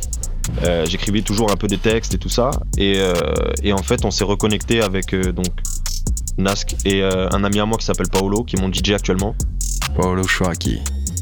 [0.64, 3.14] Euh, J'écrivais toujours un peu des textes et tout ça et, euh,
[3.64, 5.46] et en fait on s'est reconnecté avec euh, donc
[6.38, 9.36] Nask et euh, un ami à moi qui s'appelle Paolo, qui est mon DJ actuellement.
[9.96, 10.80] Paolo Chouaki.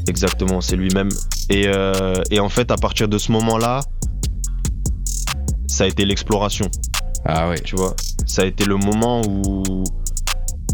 [0.08, 1.08] Exactement, c'est lui-même.
[1.50, 3.80] Et, euh, et en fait, à partir de ce moment-là,
[5.66, 6.68] ça a été l'exploration,
[7.24, 7.60] Ah ouais.
[7.60, 7.94] tu vois.
[8.26, 9.84] Ça a été le moment où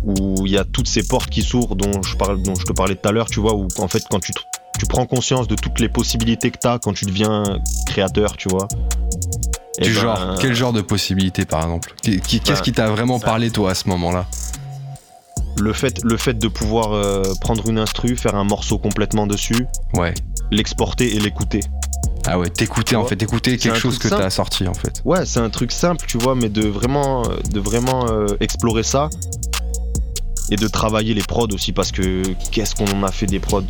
[0.05, 2.72] où il y a toutes ces portes qui s'ouvrent dont je parle, dont je te
[2.72, 4.33] parlais tout à l'heure, tu vois, où en fait quand tu
[4.79, 7.42] tu prends conscience de toutes les possibilités que tu as quand tu deviens
[7.87, 8.68] créateur, tu vois.
[9.79, 13.19] Eh Du ben, genre, quel genre de possibilités par exemple qui- Qu'est-ce qui t'a vraiment
[13.21, 14.27] parlé toi à ce moment-là
[15.59, 19.67] le fait, le fait de pouvoir euh, prendre une instru, faire un morceau complètement dessus,
[19.95, 20.12] Ouais.
[20.51, 21.61] l'exporter et l'écouter.
[22.27, 25.01] Ah ouais, t'écouter en fait, écouter quelque chose que t'as sorti en fait.
[25.07, 28.83] Ouais, c'est un truc simple, tu vois, mais de vraiment, euh, de vraiment euh, explorer
[28.83, 29.09] ça
[30.51, 33.62] et de travailler les prods aussi parce que qu'est-ce qu'on en a fait des prods?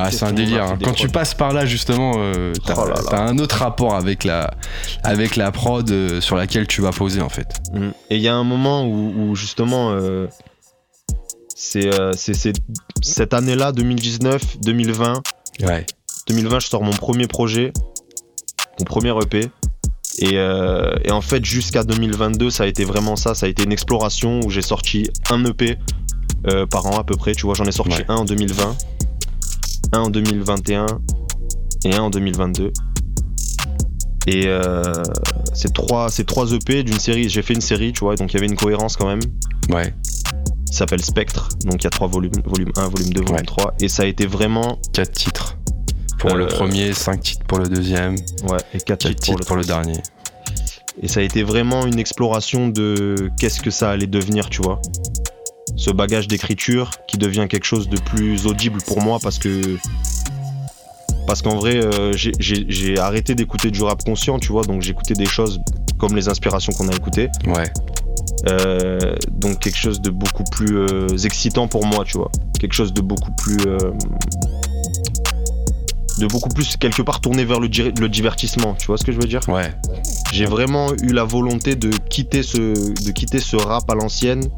[0.00, 0.62] Ah, c'est un délire.
[0.64, 0.78] hein.
[0.82, 4.50] Quand tu passes par là justement, euh, t'as Oh t'as un autre rapport avec la,
[5.02, 7.48] avec la prod euh, sur laquelle tu vas poser en fait.
[7.74, 7.88] Mm.
[8.10, 10.26] Et il y a un moment où, où justement, euh,
[11.56, 11.90] c'est
[13.02, 15.22] cette année-là, 2019, 2020.
[15.62, 15.84] Ouais.
[16.28, 17.72] 2020, je sors mon premier projet,
[18.78, 19.50] mon premier EP.
[20.20, 23.34] Et, et en fait, jusqu'à 2022, ça a été vraiment ça.
[23.34, 25.78] Ça a été une exploration où j'ai sorti un EP
[26.70, 27.32] par an à peu près.
[27.34, 28.04] Tu vois, j'en ai sorti Ouais.
[28.08, 28.76] un en 2020,
[29.92, 30.86] un en 2021
[31.84, 32.72] et un en 2022.
[34.26, 34.82] Et euh,
[35.54, 37.28] c'est trois, c'est trois EP d'une série.
[37.28, 39.20] J'ai fait une série, tu vois, donc il y avait une cohérence quand même.
[39.70, 39.94] Ouais.
[40.70, 43.42] Il s'appelle Spectre, donc il y a trois volumes, volume 1, volume 2, volume Ouais.
[43.42, 43.74] 3.
[43.80, 45.56] Et ça a été vraiment, Quatre titres
[46.18, 48.16] pour le Euh, premier, cinq titres pour le deuxième,
[48.48, 49.96] ouais, et quatre quatre titres titres pour le dernier.
[51.00, 54.82] Et ça a été vraiment une exploration de qu'est-ce que ça allait devenir, tu vois.
[55.78, 59.78] Ce bagage d'écriture qui devient quelque chose de plus audible pour moi parce que.
[61.26, 65.26] Parce qu'en vrai, euh, j'ai- arrêté d'écouter du rap conscient, tu vois, donc j'écoutais des
[65.26, 65.60] choses
[65.98, 67.28] comme les inspirations qu'on a écoutées.
[67.46, 67.70] Ouais.
[68.48, 68.98] Euh,
[69.30, 72.30] donc quelque chose de beaucoup plus euh, excitant pour moi, tu vois.
[72.58, 73.58] Quelque chose de beaucoup plus.
[76.18, 79.12] de beaucoup plus, quelque part, tourné vers le, di- le divertissement, tu vois ce que
[79.12, 79.40] je veux dire?
[79.48, 79.72] Ouais.
[80.32, 82.56] j'ai vraiment eu la volonté de quitter ce,
[83.04, 84.48] de quitter ce rap à l'ancienne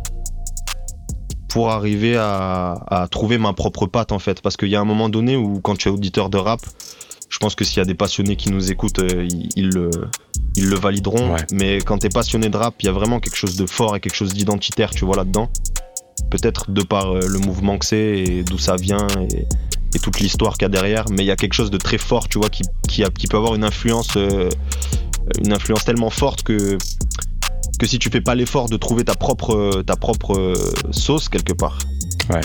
[1.51, 4.41] pour arriver à, à trouver ma propre patte en fait.
[4.41, 6.61] Parce qu'il y a un moment donné où quand tu es auditeur de rap,
[7.29, 9.91] je pense que s'il y a des passionnés qui nous écoutent, euh, ils, ils le,
[10.57, 11.35] ils le valideront.
[11.35, 11.47] Ouais.
[11.53, 14.01] Mais quand t'es passionné de rap, il y a vraiment quelque chose de fort et
[14.01, 15.49] quelque chose d'identitaire, tu vois, là-dedans.
[16.31, 19.47] Peut-être de par euh, le mouvement que c'est et d'où ça vient et,
[19.95, 21.05] et toute l'histoire qu'il y a derrière.
[21.11, 23.27] Mais il y a quelque chose de très fort, tu vois, qui, qui, a- qui
[23.27, 24.49] peut avoir une influence, euh,
[25.45, 26.79] une influence tellement forte que,
[27.81, 30.55] que si tu fais pas l'effort de trouver ta propre, ta propre euh,
[30.93, 31.79] sauce quelque part,
[32.29, 32.43] Ouais.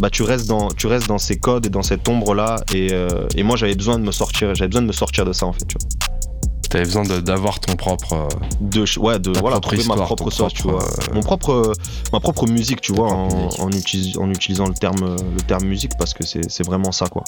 [0.00, 2.56] bah tu restes dans, tu restes dans ces codes et dans cette ombre là.
[2.74, 5.32] Et, euh, et moi j'avais besoin de me sortir, j'avais besoin de me sortir de
[5.34, 5.66] ça en fait.
[5.66, 5.88] Tu vois.
[6.72, 8.14] T'avais besoin d'avoir ton propre.
[8.14, 8.28] euh,
[8.60, 10.82] De, ouais, de voilà, trouver ma propre sauce, tu vois.
[10.82, 11.72] euh, Mon propre,
[12.12, 16.24] ma propre musique, tu vois, en, en, utilisant le terme, le terme musique parce que
[16.24, 17.24] c'est vraiment ça quoi.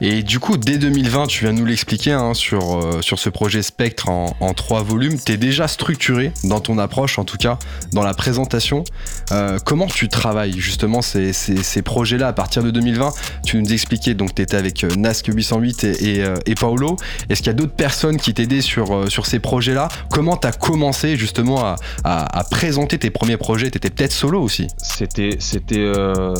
[0.00, 3.28] Et du coup, dès 2020, tu viens de nous l'expliquer hein, sur, euh, sur ce
[3.30, 5.18] projet Spectre en, en trois volumes.
[5.18, 7.58] T'es déjà structuré dans ton approche, en tout cas
[7.92, 8.84] dans la présentation.
[9.32, 12.28] Euh, comment tu travailles justement ces, ces, ces projets-là?
[12.28, 13.12] À partir de 2020
[13.44, 16.96] Tu nous expliquais donc t'étais avec euh, Nasc 808 et, et, euh, et Paolo.
[17.28, 20.52] Est-ce qu'il y a d'autres personnes qui t'aidaient sur, euh, sur ces projets-là Comment t'as
[20.52, 23.70] commencé justement à, à, à présenter tes premiers projets?
[23.70, 26.34] T'étais peut-être solo aussi C'était, c'était, euh,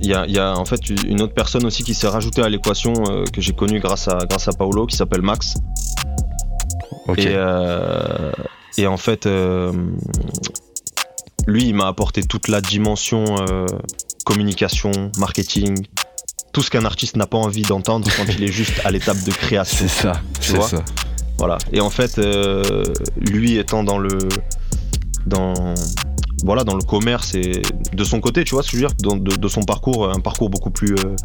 [0.00, 2.42] il y, a, il y a en fait une autre personne aussi qui s'est rajoutée
[2.42, 5.54] à l'équation euh, que j'ai connue grâce à grâce à Paolo qui s'appelle Max.
[7.16, 8.32] Et, euh,
[8.76, 9.72] et en fait, euh,
[11.46, 13.66] lui, il m'a apporté toute la dimension euh,
[14.24, 15.86] communication, marketing,
[16.52, 19.30] tout ce qu'un artiste n'a pas envie d'entendre quand il est juste à l'étape de
[19.46, 19.86] création.
[19.88, 20.84] c'est ça, tu c'est vois ça.
[21.38, 21.58] Voilà.
[21.72, 22.82] Et en fait, euh,
[23.16, 24.18] lui étant dans le
[25.26, 25.74] dans
[26.44, 29.18] voilà dans le commerce et de son côté, tu vois, ce que je veux dire,
[29.18, 31.16] de, de son parcours, un parcours beaucoup plus euh,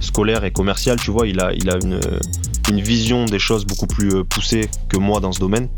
[0.00, 2.00] scolaire et commercial, tu vois, il a il a une
[2.70, 5.68] une vision des choses beaucoup plus euh, poussée que moi dans ce domaine.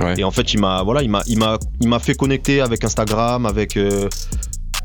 [0.00, 0.14] Ouais.
[0.18, 2.84] Et en fait, il m'a voilà, il m'a il m'a il m'a fait connecter avec
[2.84, 4.08] Instagram, avec euh,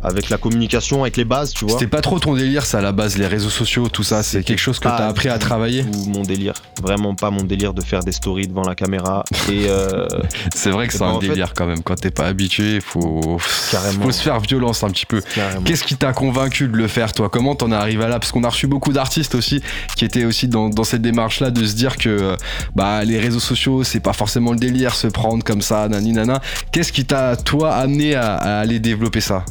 [0.03, 1.73] avec la communication, avec les bases, tu vois.
[1.73, 4.23] C'était pas trop ton délire, ça, à la base, les réseaux sociaux, tout ça.
[4.23, 5.83] C'est quelque chose que t'as appris à travailler?
[5.85, 9.65] tout mon délire, vraiment pas mon délire de faire des stories devant la caméra et
[9.67, 10.05] euh,
[10.55, 11.81] C'est vrai que c'est ben, un fait- délire quand même.
[11.83, 13.37] Quand t'es pas habitué, faut,
[13.71, 14.03] Carrément.
[14.05, 15.21] faut se faire violence un petit peu.
[15.65, 17.29] Qu'est-ce qui t'a convaincu de le faire, toi?
[17.29, 18.19] Comment t'en es arrivé à là?
[18.19, 19.61] Parce qu'on a reçu beaucoup d'artistes aussi
[19.95, 22.35] qui étaient aussi dans, dans cette démarche-là de se dire que euh,
[22.75, 26.41] bah, les réseaux sociaux, c'est pas forcément le délire, se prendre comme ça, nani nana.
[26.71, 29.45] Qu'est-ce qui t'a, toi, amené à, à aller développer ça?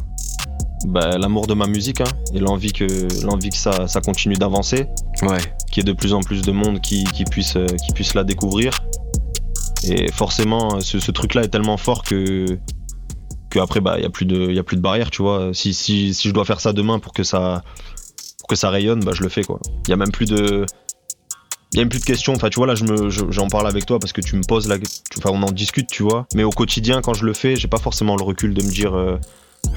[0.85, 2.85] Bah, l'amour de ma musique hein, et l'envie que
[3.25, 4.85] l'envie que ça, ça continue d'avancer,
[5.21, 5.37] Ouais.
[5.71, 8.13] qu'il y ait de plus en plus de monde qui, qui puisse euh, qui puisse
[8.13, 8.71] la découvrir.
[9.85, 12.45] Et forcément, ce, ce truc-là est tellement fort que
[13.49, 15.51] que après bah il y a plus de y a plus de barrière, tu vois.
[15.53, 17.63] Si, si, si je dois faire ça demain pour que ça
[18.39, 19.59] pour que ça rayonne, bah je le fais quoi.
[19.87, 20.65] Il y a même plus de
[21.73, 22.33] il y a même plus de questions.
[22.35, 24.43] Enfin, tu vois, là, je me, je- j'en parle avec toi parce que tu me
[24.43, 24.75] poses la,
[25.17, 26.27] enfin, on en discute, tu vois.
[26.35, 28.93] Mais au quotidien, quand je le fais, j'ai pas forcément le recul de me dire,
[28.95, 29.17] euh,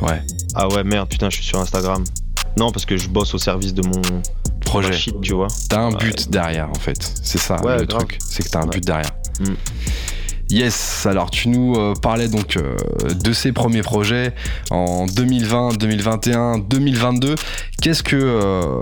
[0.03, 0.22] Ouais.
[0.55, 2.05] ah ouais, merde, putain, je suis sur Instagram.
[2.59, 4.01] Non, parce que je bosse au service de mon
[4.61, 4.92] Projet.
[4.92, 5.49] shit, tu vois.
[5.68, 5.99] T'as un Ouais.
[5.99, 7.12] but derrière, en fait.
[7.22, 8.01] C'est ça, Ouais, le grave.
[8.07, 8.18] truc.
[8.27, 8.70] C'est que t'as un Ouais.
[8.70, 9.11] but derrière.
[9.40, 9.55] Mm.
[10.49, 12.77] Yes, alors tu nous euh, parlais donc euh,
[13.20, 14.33] de ces premiers projets
[14.70, 17.35] en 2020, 2021, 2022.
[17.83, 18.81] Qu'est-ce que, euh,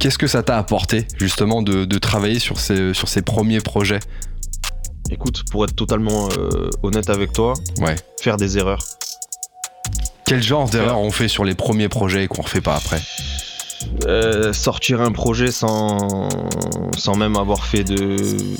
[0.00, 4.00] qu'est-ce que ça t'a apporté justement de, de travailler sur ces, sur ces premiers projets?
[5.10, 6.28] Écoute, pour être totalement
[6.82, 7.94] honnête avec toi, Ouais.
[8.20, 8.82] faire des erreurs.
[10.26, 13.00] Quel genre d'erreurs on fait sur les premiers projets et qu'on refait pas après
[14.06, 16.28] Euh, sortir un projet sans,
[16.98, 18.16] sans même avoir fait de,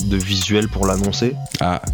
[0.07, 1.35] de visuel pour l'annoncer.
[1.61, 1.83] Ah.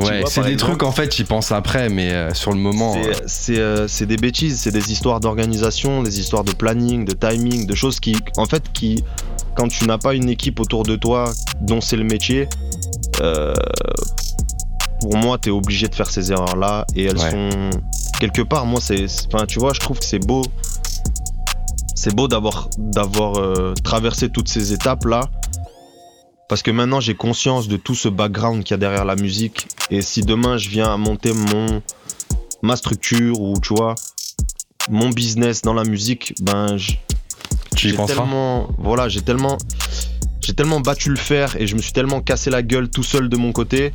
[0.00, 0.56] Ouais, c'est des exemple.
[0.72, 2.94] trucs en fait, ils pensent après, mais euh, sur le moment.
[3.26, 7.66] C'est- euh, C'est des bêtises, c'est des histoires d'organisation, des histoires de planning, de timing,
[7.66, 9.02] de choses qui, en fait, qui,
[9.56, 12.48] quand tu n'as pas une équipe autour de toi dont c'est le métier,
[15.00, 17.30] pour moi, tu es obligé de faire ces erreurs-là et elles Ouais.
[17.30, 17.70] sont
[18.18, 18.66] quelque part.
[18.66, 20.42] Moi, c'est, enfin, tu vois, je trouve que c'est beau,
[21.94, 25.22] c'est beau d'avoir d'avoir euh, traversé toutes ces étapes-là.
[26.48, 29.66] Parce que maintenant j'ai conscience de tout ce background qu'il y a derrière la musique.
[29.90, 31.82] Et si demain je viens à monter mon,
[32.62, 33.96] ma structure ou tu vois
[34.88, 37.00] mon business dans la musique ben j-
[37.74, 38.18] tu y j'ai penseras?
[38.22, 39.58] tellement voilà j'ai tellement
[40.40, 43.28] j'ai tellement battu le fer et je me suis tellement cassé la gueule tout seul
[43.28, 43.92] de mon côté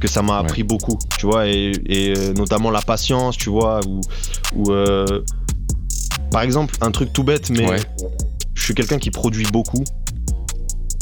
[0.00, 3.80] que ça m'a appris beaucoup tu vois et, et, euh, notamment la patience tu vois
[3.86, 4.00] ou,
[4.56, 5.22] ou euh,
[6.30, 7.80] par exemple un truc tout bête mais Ouais.
[8.54, 9.84] je suis quelqu'un qui produit beaucoup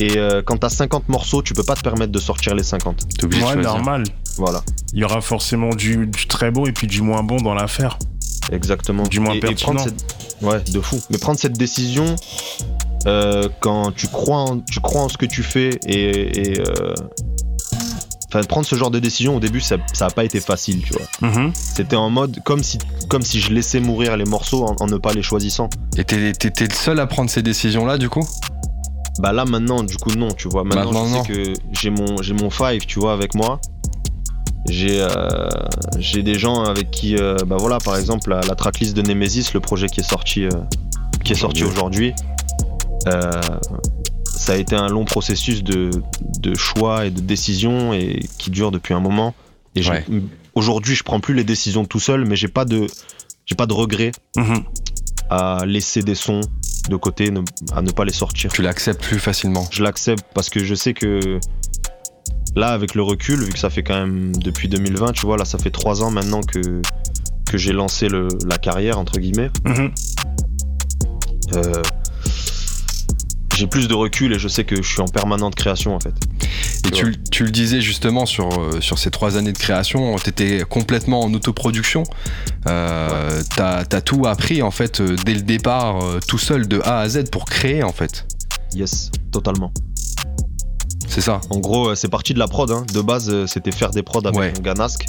[0.00, 3.08] et euh, quand t'as 50 morceaux tu peux pas te permettre de sortir les 50
[3.18, 4.04] T'es obligé Ouais, normal.
[4.36, 7.54] voilà Il y aura forcément du, du très beau et puis du moins bon dans
[7.54, 7.98] l'affaire.
[8.52, 9.02] Exactement.
[9.02, 9.78] Du moins Et- pertinent.
[9.84, 10.98] cette- Ouais, de fou.
[11.10, 12.14] Mais prendre cette décision
[13.06, 16.94] euh, quand tu crois, en, tu crois en ce que tu fais et, et, euh,
[18.28, 20.92] enfin, prendre ce genre de décision au début, ça, ça a pas été facile, tu
[20.94, 21.28] vois.
[21.30, 21.52] Mhm.
[21.54, 24.96] C'était en mode comme si, comme si je laissais mourir les morceaux en, en ne
[24.96, 25.68] pas les choisissant.
[25.96, 28.26] Et t'es le seul à prendre ces décisions-là, du coup?
[29.20, 30.62] Bah là maintenant, du coup non, tu vois.
[30.62, 31.24] Maintenant, Maintenant, je non.
[31.24, 33.60] sais que j'ai mon, j'ai mon five, tu vois, avec moi.
[34.68, 35.48] J'ai, euh,
[35.98, 39.46] j'ai des gens avec qui, euh, bah voilà, par exemple la, la tracklist de Nemesis,
[39.54, 40.50] le projet qui est sorti, euh,
[41.24, 42.12] qui est sorti aujourd'hui.
[43.08, 43.40] euh,
[44.38, 45.90] ça a été un long processus de,
[46.40, 49.34] de choix et de décision et qui dure depuis un moment.
[49.74, 50.04] Et Ouais.
[50.54, 52.86] aujourd'hui, je prends plus les décisions tout seul, mais j'ai pas de,
[53.46, 54.64] j'ai pas de regret Mhm.
[55.30, 56.40] à laisser des sons
[56.88, 57.42] de côté, ne-
[57.74, 59.66] à ne pas les sortir Tu l'acceptes plus facilement.
[59.70, 61.38] je l'accepte parce que je sais que
[62.56, 65.44] là, avec le recul, vu que ça fait quand même depuis 2020, tu vois, là,
[65.44, 66.80] ça fait trois ans maintenant que,
[67.46, 69.50] que j'ai lancé le, la carrière, entre guillemets.
[69.64, 69.92] Mhm.
[71.54, 71.82] euh,
[73.58, 76.14] j'ai plus de recul et je sais que je suis en permanente création, en fait.
[76.86, 80.62] Et tu, tu le disais justement sur, euh, sur ces trois années de création, t'étais
[80.68, 82.04] complètement en autoproduction.
[82.68, 86.80] Euh, T'as as tout appris en fait euh, dès le départ, euh, tout seul de
[86.84, 88.26] A à Z pour créer en fait.
[88.74, 89.72] Yes, totalement.
[91.08, 91.40] C'est ça.
[91.50, 92.70] En gros, c'est parti de la prod.
[92.70, 92.84] hein.
[92.94, 94.52] De base, c'était faire des prods avec Ouais.
[94.56, 95.04] mon gars Nask.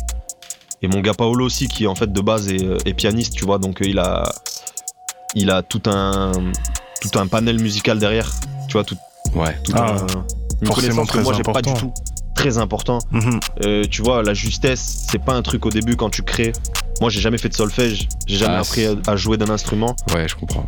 [0.81, 3.57] Et mon gars Paolo aussi, qui en fait de base est, est pianiste, tu vois.
[3.59, 4.23] Donc il a,
[5.35, 6.31] il a tout un,
[7.01, 8.31] tout un panel musical derrière.
[8.67, 8.97] Tu vois, tout,
[9.35, 9.55] Ouais.
[9.63, 9.95] tout Ah, un,
[10.61, 11.87] une forcément connaissance que très moi j'ai pas du important.
[11.87, 11.93] tout.
[12.35, 12.99] Très important.
[13.11, 13.39] Mhm.
[13.65, 16.53] Euh, tu vois, la justesse, c'est pas un truc au début quand tu crées.
[17.01, 18.07] Moi, j'ai jamais fait de solfège.
[18.27, 19.95] J'ai jamais Ah, appris à, à jouer d'un instrument.
[20.13, 20.65] Ouais, je comprends.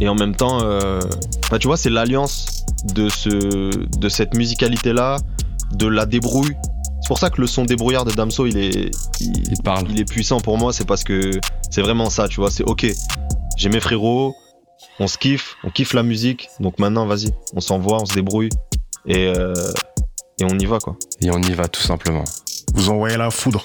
[0.00, 1.00] Et en même temps, euh,
[1.50, 3.28] bah, tu vois, c'est l'alliance de, ce,
[3.98, 5.18] de cette musicalité-là,
[5.74, 6.56] de la débrouille.
[7.02, 9.86] C'est pour ça que le son débrouillard de Damso, il est, il, parle.
[9.90, 10.72] il est puissant pour moi.
[10.72, 11.32] C'est parce que
[11.70, 12.50] c'est vraiment ça, tu vois.
[12.50, 12.86] C'est ok,
[13.58, 14.34] j'ai mes frérots,
[14.98, 16.48] on se kiffe, on kiffe la musique.
[16.60, 18.50] Donc maintenant, vas-y, on s'envoie, on se débrouille.
[19.06, 19.54] Et, euh,
[20.40, 20.96] et on y va, quoi.
[21.22, 22.24] Et on y va tout simplement.
[22.74, 23.64] Vous envoyez la foudre.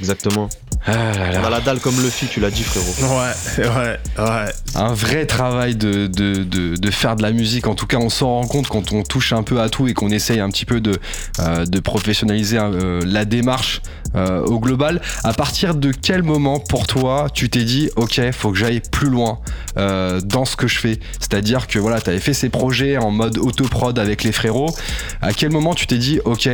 [0.00, 0.48] Exactement.
[0.86, 1.40] Ah là là.
[1.40, 2.84] On a la dalle comme Luffy, tu l'as dit, frérot.
[3.00, 4.52] Ouais, ouais, ouais.
[4.74, 7.68] un vrai travail de, de, de, de faire de la musique.
[7.68, 9.94] En tout cas, on s'en rend compte quand on touche un peu à tout et
[9.94, 10.98] qu'on essaye un petit peu de,
[11.38, 13.82] euh, de professionnaliser euh, la démarche
[14.14, 15.00] euh, au global.
[15.24, 19.08] À partir de quel moment, pour toi, tu t'es dit, OK, faut que j'aille plus
[19.10, 19.38] loin
[19.76, 21.00] euh, dans ce que je fais?
[21.20, 24.74] C'est-à-dire que voilà, tu avais fait ces projets en mode autoprod avec les frérots.
[25.20, 26.48] À quel moment tu t'es dit, OK,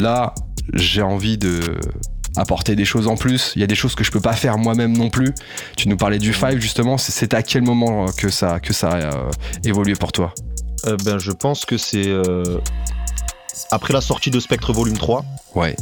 [0.00, 0.34] là,
[0.74, 1.60] j'ai envie de
[2.36, 3.52] apporter des choses en plus?
[3.56, 5.32] Il y a des choses que je peux pas faire moi-même non plus.
[5.76, 6.96] Tu nous parlais du Five justement.
[6.98, 9.30] C'est- à quel moment que ça que ça a euh,
[9.64, 10.32] évolué pour toi?
[10.86, 12.58] Euh, ben, je pense que c'est euh,
[13.70, 15.24] après la sortie de Spectre Volume 3.
[15.54, 15.76] Ouais.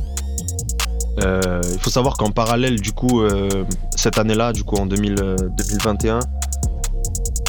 [1.25, 3.65] Euh, il faut savoir qu'en parallèle, du coup, euh,
[3.97, 6.21] cette année-là, du coup, en 2000, euh, 2021,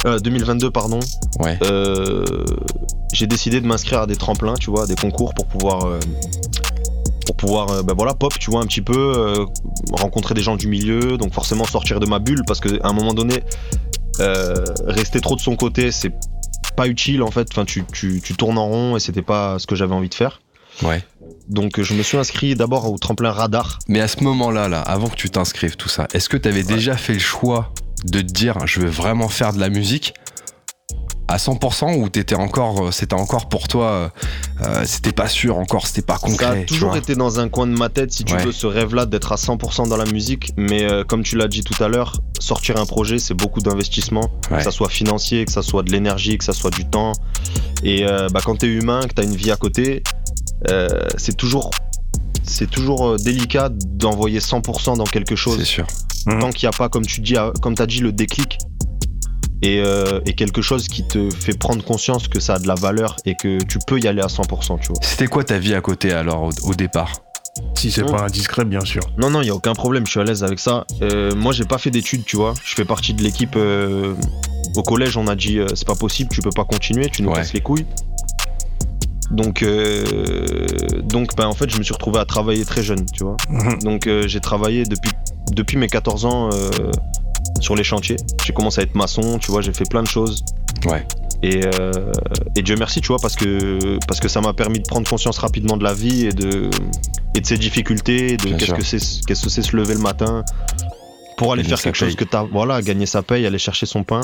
[0.05, 0.99] euh, 2022, pardon,
[1.39, 1.57] Ouais.
[1.63, 2.25] euh,
[3.13, 5.99] j'ai décidé de m'inscrire à des tremplins, tu vois, à des concours pour pouvoir,
[7.25, 9.45] pour pouvoir, ben voilà, pop, tu vois, un petit peu,
[9.93, 13.13] rencontrer des gens du milieu, donc forcément sortir de ma bulle, parce qu'à un moment
[13.13, 13.43] donné,
[14.87, 16.13] rester trop de son côté, c'est
[16.75, 17.47] pas utile en fait.
[17.51, 20.13] Enfin, tu, tu, tu tournes en rond et c'était pas ce que j'avais envie de
[20.15, 20.41] faire.
[20.83, 21.03] Ouais.
[21.49, 23.79] Donc je me suis inscrit d'abord au tremplin radar.
[23.87, 26.63] Mais à ce moment-là, là, avant que tu t'inscrives tout ça, est-ce que tu avais
[26.63, 27.73] déjà fait le choix
[28.05, 30.13] de te dire, je veux vraiment faire de la musique
[31.27, 34.09] à 100% ou t'étais encore, euh, c'était encore pour toi, euh,
[34.63, 36.59] euh, c'était pas sûr encore, c'était pas Ça a concret.
[36.67, 38.43] tu toujours été dans un coin de ma tête, si tu Ouais.
[38.43, 40.51] veux, ce rêve-là d'être à 100% dans la musique.
[40.57, 44.29] Mais euh, comme tu l'as dit tout à l'heure, sortir un projet, c'est beaucoup d'investissement,
[44.51, 44.57] Ouais.
[44.57, 47.13] que ça soit financier, que ça soit de l'énergie, que ça soit du temps.
[47.81, 50.03] Et euh, bah, quand t'es humain, que t'as une vie à côté,
[51.17, 51.71] c'est toujours,
[52.43, 55.57] c'est toujours euh, délicat d'envoyer 100% dans quelque chose.
[55.59, 55.87] C'est sûr.
[56.25, 58.57] tant qu'il n'y a pas, comme tu dis, euh, comme as dit, le déclic
[59.63, 62.75] et, euh, et quelque chose qui te fait prendre conscience que ça a de la
[62.75, 64.97] valeur et que tu peux y aller à 100%, tu vois.
[65.01, 67.11] C'était quoi ta vie à côté alors au, au départ?
[67.75, 69.01] Si c'est pas indiscret, bien sûr.
[69.17, 70.85] Non, non, il n'y a aucun problème, je suis à l'aise avec ça.
[71.01, 72.53] Euh, moi, j'ai pas fait d'études, tu vois.
[72.63, 73.55] Je fais partie de l'équipe.
[73.57, 74.15] euh,
[74.75, 77.29] au collège, on a dit euh, c'est pas possible, tu peux pas continuer, tu nous
[77.29, 77.35] Ouais.
[77.35, 77.85] casses les couilles.
[79.31, 80.03] Donc, euh,
[81.03, 83.37] donc ben, en fait, je me suis retrouvé à travailler très jeune, tu vois.
[83.49, 83.79] Mhm.
[83.79, 85.11] Donc euh, j'ai travaillé depuis,
[85.53, 86.69] depuis mes 14 ans euh,
[87.59, 88.17] sur les chantiers.
[88.45, 90.43] J'ai commencé à être maçon, tu vois, j'ai fait plein de choses.
[90.85, 91.05] Ouais.
[91.43, 91.61] Et,
[92.55, 95.39] et Dieu merci, tu vois, parce que, parce que ça m'a permis de prendre conscience
[95.39, 96.69] rapidement de la vie et de,
[97.33, 100.43] et de ses difficultés, de qu'est-ce que c'est qu'est-ce que c'est se lever le matin
[101.37, 104.03] pour aller Gagner faire quelque chose que t'as, voilà, gagner sa paye, aller chercher son
[104.03, 104.21] pain.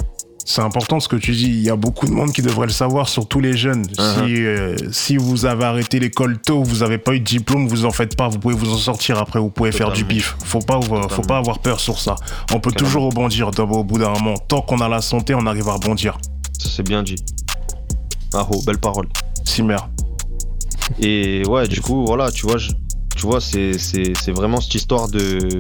[0.50, 1.48] C'est important ce que tu dis.
[1.48, 3.84] Il y a beaucoup de monde qui devrait le savoir, surtout les jeunes.
[3.84, 4.26] Uh-huh.
[4.26, 7.84] Si, euh, si vous avez arrêté l'école tôt, vous n'avez pas eu de diplôme, vous
[7.84, 8.30] en faites pas.
[8.30, 9.40] Vous pouvez vous en sortir après.
[9.42, 10.38] Vous pouvez faire du bif.
[10.46, 10.80] Faut pas,
[11.10, 12.16] faut pas avoir peur sur ça.
[12.54, 14.36] On peut toujours rebondir d'abord, au bout d'un moment.
[14.48, 16.18] Tant qu'on a la santé, on arrive à rebondir.
[16.58, 17.18] Ça c'est bien dit.
[18.34, 19.10] Ah oh, belle parole.
[19.44, 19.76] Simer.
[21.02, 22.72] Et ouais, du coup, voilà, tu vois, je-
[23.18, 25.60] tu vois, c'est vraiment cette histoire de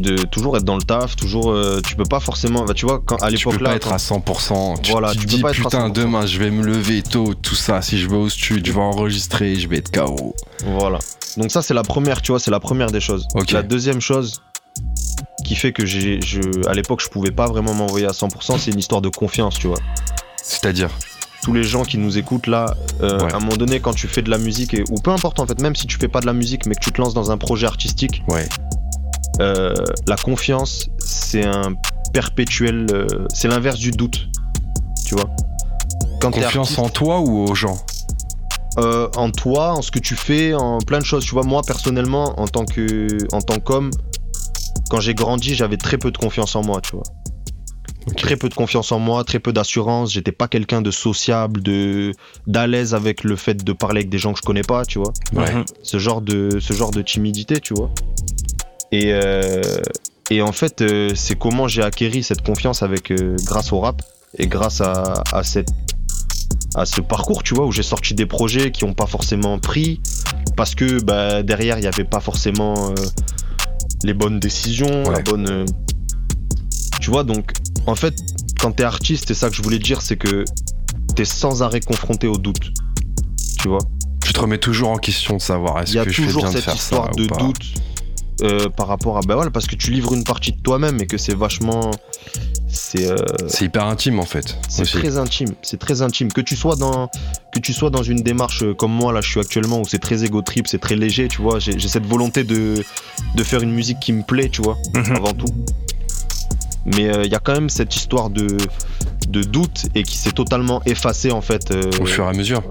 [0.00, 3.00] de toujours être dans le taf, toujours, euh, tu peux pas forcément, bah, tu vois,
[3.04, 4.80] quand à Tu peux l'époque là, pas être à 100%.
[4.82, 5.92] Tu, Voilà, tu tu peux dis pas être putain 100%.
[5.92, 7.82] demain je vais me lever tôt, tout ça.
[7.82, 10.34] Si je vais au studio, je vais enregistrer, je vais être KO.
[10.78, 10.98] Voilà.
[11.36, 13.26] Donc ça c'est la première, tu vois, c'est la première des choses.
[13.34, 13.50] Ok.
[13.52, 14.42] La deuxième chose
[15.44, 18.70] qui fait que j'ai, je, à l'époque je pouvais pas vraiment m'envoyer à 100%, c'est
[18.72, 19.78] une histoire de confiance, tu vois.
[20.42, 20.90] C'est-à-dire
[21.42, 23.32] Tous les gens qui nous écoutent là, euh, Ouais.
[23.32, 25.46] à un moment donné quand tu fais de la musique et, ou peu importe en
[25.46, 27.30] fait, même si tu fais pas de la musique mais que tu te lances dans
[27.30, 28.48] un projet artistique, Ouais.
[29.40, 29.74] Euh,
[30.06, 31.74] la confiance c'est un
[32.12, 34.28] perpétuel, euh, c'est l'inverse du doute,
[35.06, 35.28] tu vois.
[36.20, 37.78] Quand Confiance artiste- en toi ou aux gens?
[38.78, 41.24] Euh, en toi, en ce que tu fais, en plein de choses.
[41.24, 43.90] Tu vois, moi personnellement, en tant que, en tant qu'homme,
[44.90, 47.04] quand j'ai grandi, j'avais très peu de confiance en moi, tu vois.
[48.16, 50.12] Très peu de confiance en moi, très peu d'assurance.
[50.12, 52.12] J'étais pas quelqu'un de sociable, de
[52.46, 54.98] d'à l'aise avec le fait de parler avec des gens que je connais pas, tu
[54.98, 55.12] vois.
[55.34, 55.52] Ouais.
[55.54, 55.64] Mhm.
[55.82, 57.90] Ce genre de, ce genre de timidité, tu vois.
[58.92, 59.60] Et euh,
[60.30, 64.02] et en fait, euh, c'est comment j'ai acquéri cette confiance avec euh, grâce au rap
[64.38, 65.68] et grâce à, à cette
[66.74, 70.00] à ce parcours, tu vois, où j'ai sorti des projets qui ont pas forcément pris
[70.56, 72.92] parce que bah, derrière il y avait pas forcément
[74.04, 75.12] les bonnes décisions, Ouais.
[75.16, 75.64] la bonne.
[77.00, 77.52] Tu vois, donc
[77.86, 78.14] en fait,
[78.60, 80.44] quand t'es artiste, c'est ça que je voulais dire, c'est que
[81.14, 82.72] t'es sans arrêt confronté au doute,
[83.58, 83.78] tu vois.
[84.24, 86.50] Tu te remets toujours en question de savoir est-ce Il y que je fais bien
[86.50, 87.36] de faire ça de ou pas.
[87.36, 87.64] doute
[88.42, 91.06] euh, par rapport à bah voilà parce que tu livres une partie de toi-même et
[91.06, 91.90] que c'est vachement
[92.68, 93.16] c'est euh,
[93.48, 94.58] C'est hyper intime en fait.
[94.68, 97.08] c'est très intime c'est très intime que tu sois dans
[97.52, 99.98] que tu sois dans une démarche euh, comme moi là je suis actuellement où c'est
[100.00, 102.84] très égo trip c'est très léger tu vois j'ai cette volonté de
[103.34, 105.16] de faire une musique qui me plaît tu vois Mhm.
[105.16, 105.46] avant tout
[106.84, 108.56] mais euh, il y a quand même cette histoire de
[109.28, 112.62] de doute et qui s'est totalement effacée en fait Au fur et à mesure.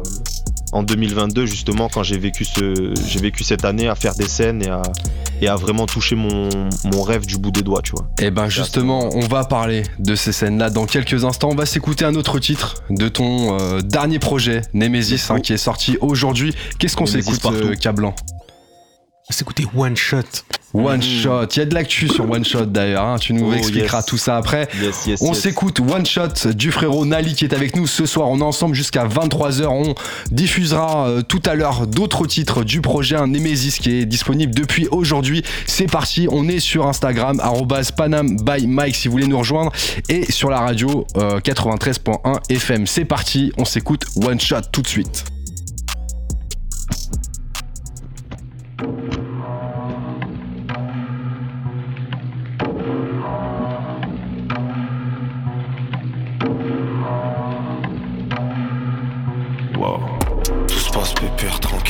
[0.76, 4.62] En 2022 justement quand j'ai vécu ce j'ai vécu cette année à faire des scènes
[4.62, 4.82] et à
[5.42, 6.50] et à vraiment toucher mon,
[6.86, 10.16] mon rêve du bout des doigts tu vois Et ben justement, on va parler de
[10.16, 11.50] ces scènes-là dans quelques instants.
[11.52, 15.58] On va s'écouter un autre titre de ton euh, dernier projet, Nemesis, hein, qui est
[15.58, 16.54] sorti aujourd'hui.
[16.80, 17.58] Qu'est-ce qu'on s'écoute, partout.
[17.58, 18.16] euh, Cablan?
[19.30, 20.20] C'est écouté One Shot.
[20.76, 21.46] One Shot.
[21.56, 23.06] Il y a de l'actu sur One Shot d'ailleurs.
[23.06, 23.18] hein.
[23.20, 24.06] Tu nous Oh, expliqueras yes.
[24.06, 24.68] tout ça après.
[24.82, 28.30] yes yes On s'écoute One Shot du frérot Nali qui est avec nous ce soir.
[28.30, 29.66] On est ensemble jusqu'à 23h.
[29.68, 29.96] On
[30.32, 34.88] diffusera euh, tout à l'heure d'autres titres du projet un Nemesis qui est disponible depuis
[34.92, 35.44] aujourd'hui.
[35.68, 36.28] C'est parti.
[36.32, 37.42] On est sur Instagram
[37.98, 39.72] Panam by Mike si vous voulez nous rejoindre
[40.10, 42.88] et sur la radio euh, 93.1 FM.
[42.88, 43.52] C'est parti.
[43.58, 45.26] On s'écoute One Shot tout de suite.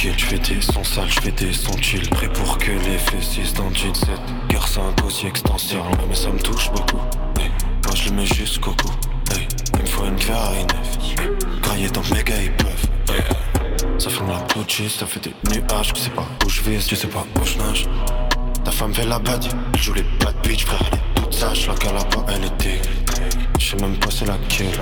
[0.08, 2.08] Je fais des sons sales, je fais des sons chill.
[2.10, 4.20] Prêt pour que les fesses dans jean set.
[4.48, 7.02] Car c'est un dossier extensible, mais ça me touche beaucoup.
[7.39, 7.50] Hey,
[7.86, 8.91] moi je le mets jusqu'au cou.
[9.34, 11.62] Hey, il me faut une Ferrari neuve.
[11.62, 12.88] Grailler dans méga ils peuvent.
[13.98, 15.94] Ça fume la Gucci, ça fait des nuages.
[15.94, 17.88] Tu sais pas où je vais, tu sais pas où je nage.
[18.63, 21.68] Ta femme fait la bad, elle joue les bad bitch, frère, elle est toute sage.
[21.68, 22.82] La cala pas, elle dégueu.
[23.60, 24.80] Je sais même pas c'est laquelle.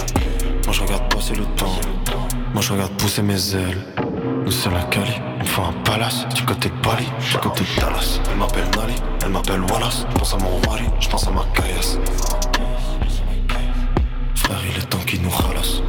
[0.66, 1.80] Moi je regarde passer le temps.
[2.54, 3.82] Moi je regarde pousser mes ailes.
[4.46, 6.28] Nous c'est la Cali, me faut un palace.
[6.36, 8.20] Du côté de Bali, du côté de Dallas.
[8.30, 10.06] Elle m'appelle Nali, elle m'appelle Wallace.
[10.12, 11.98] Je pense à mon mari, je pense à ma caillasse.
[14.36, 15.82] Frère, il est temps qu'il nous ralasse.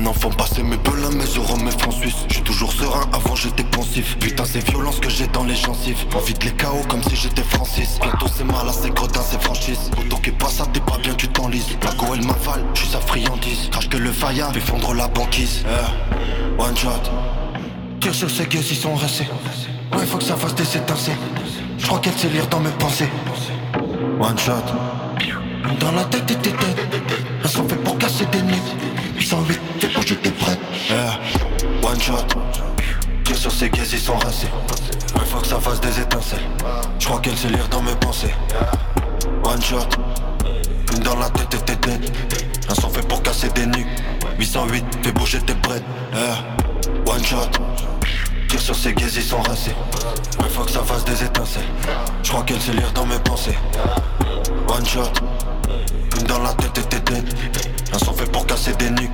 [0.00, 2.24] Maintenant faut passer mes belins, mes euros, mes francs suisses.
[2.28, 4.16] Je suis toujours serein, avant j'étais pensif.
[4.18, 6.06] Putain c'est violent ce que j'ai dans les gencives.
[6.14, 7.98] Envie de les KO comme si j'étais Francis.
[8.00, 9.90] Bientôt c'est mal, c'est gredin, c'est franchise.
[10.00, 11.66] Autant qu'est pas ça, t'es pas bien, tu t'enlises.
[11.84, 13.68] La go elle m'avale, je suis sa friandise.
[13.70, 15.66] Crache que le faïa, fait fondre la banquise.
[15.68, 16.88] Eh, One shot.
[18.00, 19.28] Tire sur ses gueules, ils sont restés?
[19.92, 21.18] Ouais faut que ça fasse des étincelles.
[21.76, 23.10] Je crois qu'elle sait lire dans mes pensées.
[24.18, 24.64] One shot.
[25.78, 28.62] Dans la tête et tes têtes Elles sont faites pour casser des nuits
[29.16, 30.58] 808, fais pour j'étais prêt.
[30.90, 32.16] Eh, One shot.
[33.24, 34.48] Tire sur ses gays, ils sont rincés
[35.14, 36.42] Ouais, faut que ça fasse des étincelles.
[36.98, 38.34] Je crois qu'elle sait lire dans mes pensées.
[39.44, 39.86] One shot.
[40.92, 42.12] Une dans la tête et tes têtes
[42.68, 43.86] Elles sont faites pour casser des nuques.
[44.38, 45.84] 808, fais bouger tes brettes
[46.14, 47.48] Eh, One shot.
[48.48, 49.74] Tire sur ses gays, ils sont rincés
[50.40, 51.62] Ouais, faut que ça fasse des étincelles.
[52.22, 53.56] Je crois qu'elle sait lire dans mes pensées.
[54.68, 55.12] One shot
[56.30, 57.36] dans la tête et tes têtes
[57.92, 59.10] Un son fait pour casser des nuques.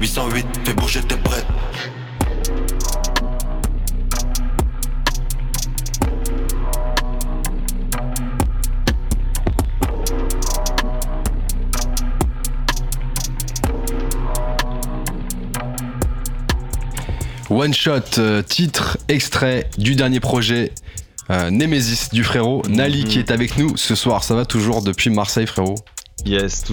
[0.00, 1.46] 808, fais bouger tes brettes.
[17.50, 20.72] One Shot, euh, titre extrait du dernier projet
[21.30, 22.62] euh, Nemesis du frérot.
[22.68, 24.22] Nali qui est avec nous ce soir.
[24.22, 25.76] Ça va toujours depuis Marseille, frérot?
[26.26, 26.64] Yes,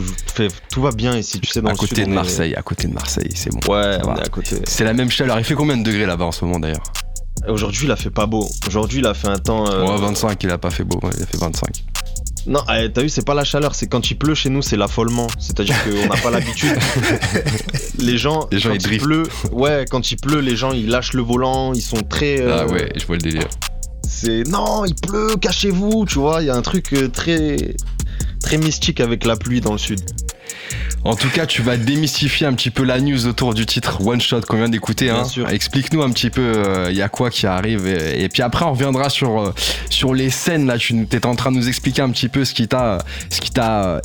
[0.69, 2.61] tout, va bien ici, tu sais, dans À le côté sud, de est- Marseille, à
[2.61, 3.59] côté de Marseille, c'est bon.
[3.73, 4.57] Ouais, on est à côté.
[4.65, 5.37] C'est la même chaleur.
[5.39, 6.83] Il fait combien de degrés là-bas en ce moment d'ailleurs
[7.47, 8.47] Aujourd'hui, il a fait pas beau.
[8.67, 9.69] Aujourd'hui, il a fait un temps.
[9.71, 10.99] euh, Ouais, 25, il a pas fait beau.
[11.03, 11.69] ouais, il a fait 25.
[12.47, 14.77] Non, eh, t'as vu, c'est pas la chaleur, c'est quand il pleut chez nous, c'est
[14.77, 15.27] l'affolement.
[15.39, 16.77] C'est-à-dire qu'on n'a pas l'habitude.
[17.99, 20.87] les gens, Les gens, quand ils il pleut, ouais, quand il pleut, les gens ils
[20.87, 22.41] lâchent le volant, ils sont très.
[22.41, 23.47] euh, Ah ouais, je vois le délire.
[24.07, 26.41] C'est non, il pleut, cachez-vous, tu vois.
[26.41, 27.57] Il y a un truc euh, très
[28.45, 29.99] très mystique avec la pluie dans le sud.
[31.03, 34.21] En tout cas, tu vas démystifier un petit peu la news autour du titre One
[34.21, 35.09] Shot qu'on vient d'écouter.
[35.09, 35.23] Hein.
[35.49, 37.87] Explique-nous un petit peu, il y a quoi qui arrive.
[37.87, 39.53] Et, et puis après, on reviendra sur, euh,
[39.89, 40.67] sur les scènes.
[40.67, 43.01] Là, tu étais en train de nous expliquer un petit peu ce qui t'a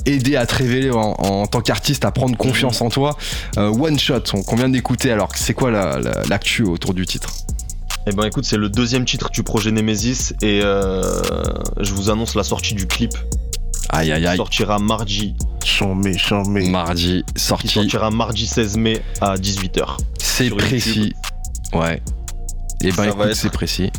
[0.06, 3.16] aidé à te révéler en, en tant qu'artiste, à prendre confiance en toi.
[3.58, 5.10] Euh, One Shot, on- qu'on vient d'écouter.
[5.10, 7.30] Alors, c'est quoi la- la- l'actu autour du titre?
[8.06, 11.02] Eh ben écoute, c'est le deuxième titre du projet Nemesis et euh,
[11.80, 13.12] je vous annonce la sortie du clip.
[13.92, 14.36] Aïe, aïe, aïe.
[14.36, 15.34] sortira mardi.
[15.64, 16.68] Chambé, chambé.
[16.68, 17.68] Mardi, Il sorti.
[17.68, 19.96] sortira mardi 16 mai à 18h.
[20.18, 21.12] C'est précis.
[21.72, 22.00] Ouais.
[22.82, 23.90] Et Ça ben va écoute, être- c'est précis.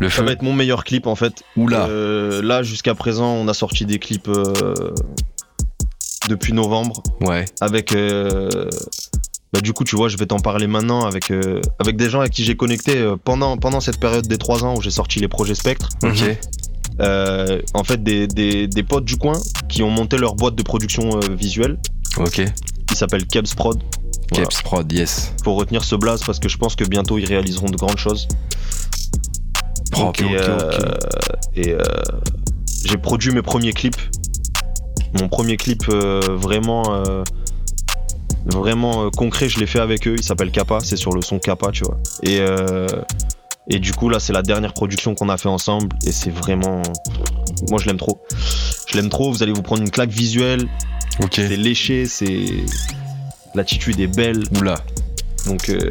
[0.00, 0.24] Le Ça feu.
[0.24, 1.42] va être mon meilleur clip en fait.
[1.56, 1.86] Oula.
[1.86, 4.94] Euh, là, jusqu'à présent, on a sorti des clips euh,
[6.28, 7.44] depuis novembre Ouais.
[7.60, 7.92] avec.
[7.92, 8.48] euh,
[9.52, 12.20] bah, du coup, tu vois, je vais t'en parler maintenant avec, euh, avec des gens
[12.20, 15.28] avec qui j'ai connecté pendant, pendant cette période des trois ans où j'ai sorti les
[15.28, 15.88] projets Spectre.
[16.02, 16.36] Ok.
[17.00, 19.38] Euh, en fait, des, des, des potes du coin
[19.68, 21.78] qui ont monté leur boîte de production euh, visuelle.
[22.16, 22.38] Ok.
[22.90, 23.82] Ils s'appellent Kebs Prod.
[24.30, 24.46] Voilà.
[24.46, 25.32] Caps Prod, yes.
[25.44, 28.28] Faut retenir ce blaze parce que je pense que bientôt ils réaliseront de grandes choses.
[29.90, 30.22] Propre.
[30.22, 30.70] et euh,
[31.56, 31.74] et,
[32.84, 33.96] j'ai produit mes premiers clips.
[35.18, 37.02] Mon premier clip vraiment
[38.46, 40.14] vraiment concret, je l'ai fait avec eux.
[40.16, 41.98] Il s'appelle Kappa, c'est sur le son Kappa, tu vois.
[42.22, 42.86] Et euh,
[43.68, 46.82] et du coup là, c'est la dernière production qu'on a fait ensemble et c'est vraiment
[47.70, 48.22] moi je l'aime trop.
[48.90, 49.30] Je l'aime trop.
[49.32, 50.66] Vous allez vous prendre une claque visuelle.
[51.22, 51.32] Ok.
[51.34, 52.46] C'est léché, c'est
[53.54, 54.44] l'attitude est belle.
[54.58, 54.76] Oula.
[55.46, 55.88] Donc euh,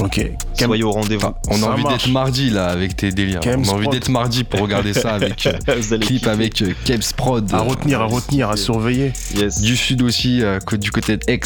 [0.00, 0.26] Ok.
[0.58, 1.26] soyez au rendez-vous.
[1.26, 3.40] Enfin, on a Ça envie d'être mardi là avec tes délires.
[3.40, 6.30] Kems on a envie d'être mardi pour regarder ça avec euh, Vous allez clip kiffer.
[6.30, 6.72] avec euh,
[7.16, 7.52] Prod.
[7.52, 9.12] À euh, retenir, à retenir, à surveiller.
[9.36, 9.60] Yes.
[9.60, 11.40] Du sud aussi, euh, que- du côté de Aix.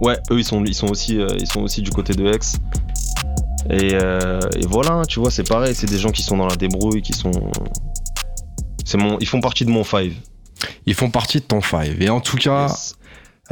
[0.00, 2.38] Ouais, eux ils sont, ils sont aussi, euh, ils sont aussi du côté de Aix.
[3.70, 6.56] Et, euh, et voilà, tu vois, c'est pareil, c'est des gens qui sont dans la
[6.56, 7.30] débrouille, qui sont,
[8.84, 10.14] c'est mon, ils font partie de mon five.
[10.86, 12.00] Ils font partie de ton five.
[12.00, 12.94] Et en tout cas, Yes.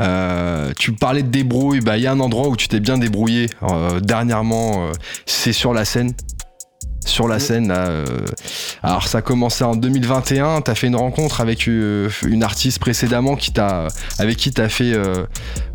[0.00, 1.80] euh, tu parlais de débrouille.
[1.80, 4.86] Bah, il y a un endroit où tu t'es bien débrouillé euh, dernièrement.
[4.88, 4.92] euh,
[5.26, 6.12] c'est sur la scène.
[7.14, 7.40] Sur la Mhm.
[7.40, 8.04] scène, là, euh,
[8.82, 10.60] alors ça a commencé en 2021.
[10.62, 13.86] T'as fait une rencontre avec euh, une artiste précédemment qui t'a,
[14.18, 15.24] avec qui t'as fait euh,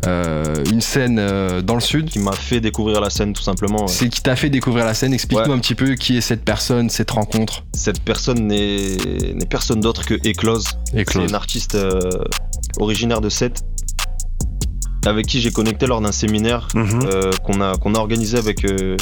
[0.06, 2.10] euh, une scène euh, dans le sud.
[2.10, 3.80] Qui m'a fait découvrir la scène tout simplement.
[3.82, 3.88] ouais.
[3.88, 5.14] C'est qui t'a fait découvrir la scène.
[5.14, 5.56] Explique-nous Ouais.
[5.56, 7.64] un petit peu qui est cette personne, cette rencontre.
[7.74, 8.96] Cette personne n'est,
[9.34, 10.66] n'est personne d'autre que Eclose.
[10.92, 12.00] Et C'est une artiste euh,
[12.78, 13.62] originaire de Sète,
[15.06, 17.00] avec qui j'ai connecté lors d'un séminaire Mhm.
[17.06, 18.96] euh, qu'on a, qu'on a organisé avec, euh,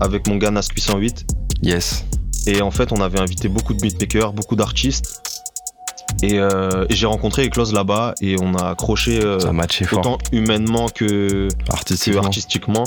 [0.00, 1.24] avec mon gars Nas 808.
[1.62, 2.04] Yes.
[2.46, 5.20] Et en fait, on avait invité beaucoup de beatmakers, beaucoup d'artistes.
[6.22, 10.00] Et, euh, et j'ai rencontré Eclose là-bas et on a accroché euh, Ça matchait fort.
[10.00, 12.84] autant humainement que, que Artistiquement.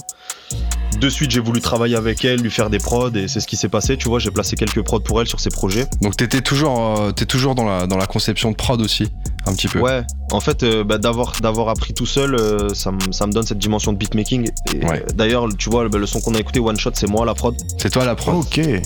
[1.00, 3.58] De suite, j'ai voulu travailler avec elle, lui faire des prods et c'est ce qui
[3.58, 3.98] s'est passé.
[3.98, 5.86] Tu vois, j'ai placé quelques prods pour elle sur ses projets.
[6.02, 9.12] Donc t'étais toujours, euh, t'es toujours dans la, dans la conception de prod aussi,
[9.46, 9.80] un petit peu.
[9.80, 13.34] Ouais, en fait, euh, bah, d'avoir, d'avoir appris tout seul, euh, ça, me- ça me
[13.34, 14.50] donne cette dimension de beatmaking.
[14.74, 15.04] Et, Ouais.
[15.06, 17.34] euh, D'ailleurs, tu vois, le, le son qu'on a écouté, One Shot, c'est moi la
[17.36, 17.56] prod.
[17.78, 18.36] C'est toi la prod.
[18.36, 18.58] Ok.
[18.58, 18.82] Et,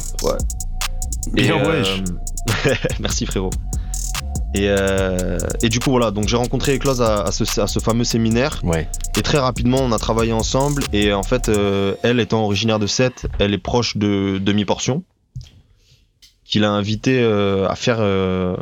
[1.33, 2.03] Bien euh, wesh.
[2.99, 3.51] Merci frérot.
[4.55, 7.79] Et, euh, et du coup voilà, donc j'ai rencontré Eclose à, à ce, à ce
[7.79, 8.87] fameux séminaire Ouais.
[9.15, 12.87] et très rapidement on a travaillé ensemble et en fait euh, elle étant originaire de
[12.87, 15.03] Sète, elle est proche de Demi Portion
[16.45, 18.55] qui l'a invité euh, à faire euh,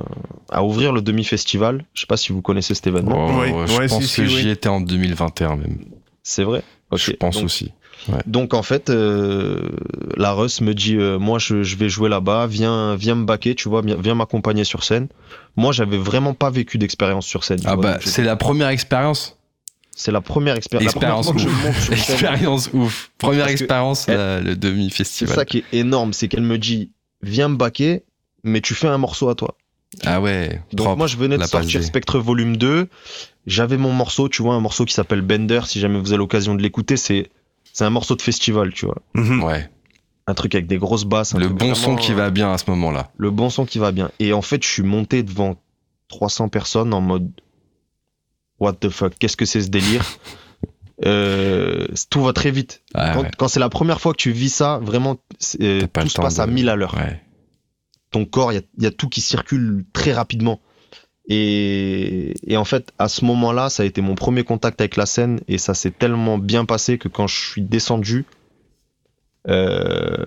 [0.49, 1.85] à ouvrir le Demi Festival.
[1.93, 3.27] Je sais pas si vous connaissez cet événement.
[3.29, 4.41] Oh, Ouais, ouais, je ouais, pense si, si, que oui.
[4.41, 5.85] j'y étais en 2021 même.
[6.21, 6.63] C'est vrai.
[6.93, 7.71] Je pense donc, aussi.
[8.25, 9.69] Donc en fait, euh,
[10.15, 13.55] la Russ me dit, euh, moi je, je vais jouer là-bas, viens, viens me baquer,
[13.55, 15.07] tu vois, viens, viens m'accompagner sur scène.
[15.55, 17.59] Moi j'avais vraiment pas vécu d'expérience sur scène.
[17.65, 19.37] Ah vois, bah c'est la première expérience.
[19.95, 21.91] c'est la première Expérience je ouf.
[21.91, 23.11] Expérience ouf.
[23.17, 26.91] Première que expérience, la- le demi C'est ça qui est énorme, c'est qu'elle me dit,
[27.21, 28.03] viens me baquer,
[28.43, 29.55] mais tu fais un morceau à toi.
[30.05, 30.61] Ah ouais.
[30.73, 30.97] Donc propre.
[30.97, 31.83] moi je venais de sortir.
[31.83, 32.87] Spectre Volume 2,
[33.47, 36.55] j'avais mon morceau, tu vois, un morceau qui s'appelle Bender, si jamais vous avez l'occasion
[36.55, 37.29] de l'écouter, c'est
[37.78, 38.97] c'est un morceau de festival, tu vois.
[39.13, 39.43] Mhm.
[39.43, 39.69] Ouais.
[40.25, 41.36] Un truc avec des grosses basses.
[41.36, 43.11] un Le bon vraiment, son qui euh, va bien à ce moment-là.
[43.17, 44.09] le bon son qui va bien.
[44.19, 45.61] Et en fait, je suis monté devant
[46.07, 47.30] 300 personnes en mode
[48.59, 50.03] What the fuck, qu'est-ce que c'est ce délire?
[51.05, 52.82] Euh, tout va très vite.
[52.95, 53.32] Ah, quand ouais.
[53.38, 55.17] quand c'est la première fois que tu vis ça, vraiment,
[55.61, 56.95] euh, tout se passe à de- 1000 à l'heure.
[56.95, 57.21] Ouais.
[58.09, 60.59] Ton corps, il y a, il y a tout qui circule très rapidement.
[61.30, 65.05] Et, et en fait, à ce moment-là, ça a été mon premier contact avec la
[65.05, 68.25] scène et ça s'est tellement bien passé que quand je suis descendu,
[69.47, 70.23] euh,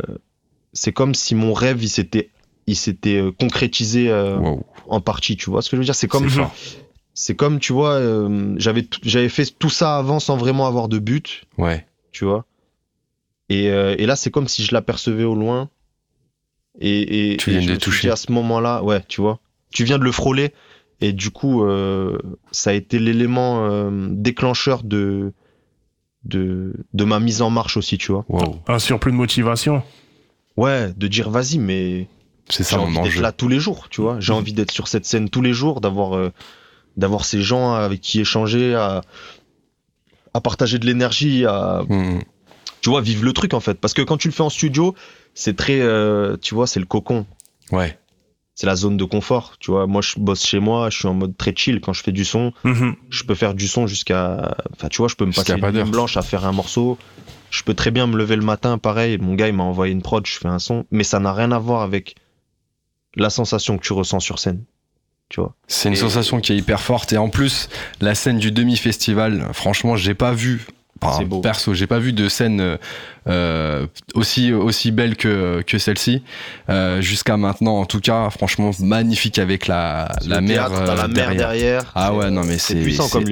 [0.72, 2.30] c'est comme si mon rêve, il s'était,
[2.66, 4.66] il s'était euh, concrétisé euh, Wow.
[4.88, 5.36] en partie.
[5.36, 5.94] Tu vois ce que je veux dire?
[5.94, 6.28] C'est comme,
[7.14, 10.98] C'est comme, tu vois, euh, j'avais, j'avais fait tout ça avant sans vraiment avoir de
[10.98, 11.86] but Ouais.
[12.12, 12.44] tu vois?
[13.48, 15.68] Et, euh, et là, c'est comme si je l'apercevais au loin.
[16.78, 18.10] Et, et, Tu et viens de je me toucher.
[18.10, 19.40] à ce moment-là, ouais, tu vois?
[19.72, 20.52] Tu viens de le frôler.
[21.00, 22.18] Et du coup, euh,
[22.52, 25.32] ça a été l'élément euh, déclencheur de,
[26.24, 28.24] de, de ma mise en marche aussi, tu vois.
[28.28, 28.56] Wow.
[28.68, 29.82] Un surplus de motivation.
[30.56, 32.06] Ouais, de dire vas-y, mais
[32.48, 34.20] C'est j'ai ça mon envie d'être là tous les jours, tu vois.
[34.20, 36.30] J'ai envie d'être sur cette scène tous les jours, d'avoir euh,
[36.96, 39.00] d'avoir ces gens avec qui échanger, à,
[40.34, 42.18] à partager de l'énergie, à, Hmm.
[42.82, 43.74] tu vois, vivre le truc en fait.
[43.80, 44.94] Parce que quand tu le fais en studio,
[45.32, 47.24] c'est très, euh, tu vois, c'est le cocon,
[47.72, 47.96] Ouais.
[48.54, 49.54] C'est la zone de confort.
[49.60, 52.02] Tu vois, moi je bosse chez moi, je suis en mode très chill quand je
[52.02, 52.52] fais du son.
[52.64, 52.94] Mhm.
[53.08, 55.82] Je peux faire du son jusqu'à, enfin tu vois, je peux me passer pas une
[55.82, 56.98] nuit blanche à faire un morceau.
[57.50, 59.18] Je peux très bien me lever le matin, pareil.
[59.18, 61.50] Mon gars il m'a envoyé une prod, je fais un son, mais ça n'a rien
[61.52, 62.14] à voir avec
[63.16, 64.64] la sensation que tu ressens sur scène.
[65.68, 67.68] C'est une Et- sensation qui est hyper forte et en plus
[68.00, 70.66] la scène du demi-festival, franchement, j'ai pas vu.
[71.02, 71.40] Enfin, C'est beau.
[71.40, 72.76] perso, j'ai pas vu de scène euh,
[73.28, 76.22] euh, aussi aussi belle que que celle-ci
[76.70, 77.78] euh, jusqu'à maintenant.
[77.80, 81.82] En tout cas, franchement, magnifique avec la la mer euh, la mer derrière.
[81.94, 82.74] Ah ouais, non mais c'est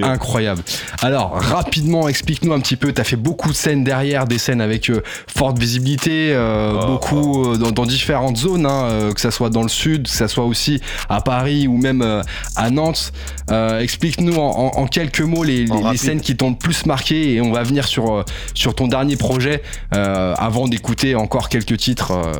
[0.04, 0.62] incroyable.
[1.02, 2.92] Alors rapidement, explique-nous un petit peu.
[2.92, 7.56] T'as fait beaucoup de scènes derrière, des scènes avec euh, forte visibilité, euh, Oh, beaucoup
[7.56, 10.44] dans, dans différentes zones, hein, euh, que ça soit dans le sud, que ça soit
[10.44, 12.22] aussi à Paris ou même euh,
[12.56, 13.12] à Nantes.
[13.50, 16.84] Euh, explique-nous en, en- en quelques mots les, les- les scènes qui t'ont le plus
[16.86, 19.62] marqué et on va venir sur euh, sur ton dernier projet
[19.94, 22.32] euh, avant d'écouter encore quelques titres euh,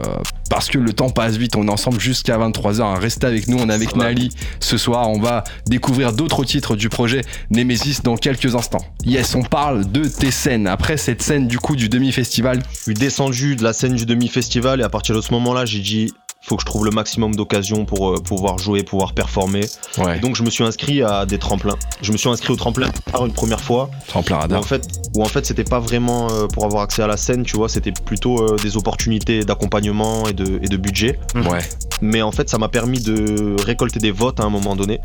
[0.51, 1.57] parce que le temps passe vite.
[1.57, 2.99] On est ensemble jusqu'à 23h.
[2.99, 3.59] Restez avec nous.
[3.59, 3.97] On est avec.
[3.97, 5.09] Nali ce soir.
[5.11, 8.85] On va découvrir d'autres titres du projet Nemesis dans quelques instants.
[9.05, 10.67] Yes, on parle de tes scènes.
[10.67, 14.81] Après cette scène du coup du demi-festival, Je suis descendu de la scène du demi-festival
[14.81, 16.13] et à partir de ce moment-là, j'ai dit
[16.49, 19.61] faut que je trouve le maximum d'occasions pour euh, pouvoir jouer, pouvoir performer.
[19.99, 21.77] ouais, Et donc je me suis inscrit à des tremplins.
[22.03, 24.61] Je me suis inscrit au tremplin par une première fois tremplin où radar.
[24.61, 27.43] en fait, où en fait c'était pas vraiment euh, pour avoir accès à la scène,
[27.45, 31.19] tu vois, c'était plutôt euh, des opportunités d'accompagnement et de, et de budget.
[31.35, 31.61] Ouais,
[32.01, 35.01] Mais en fait, ça m'a permis de récolter des votes à un moment donné.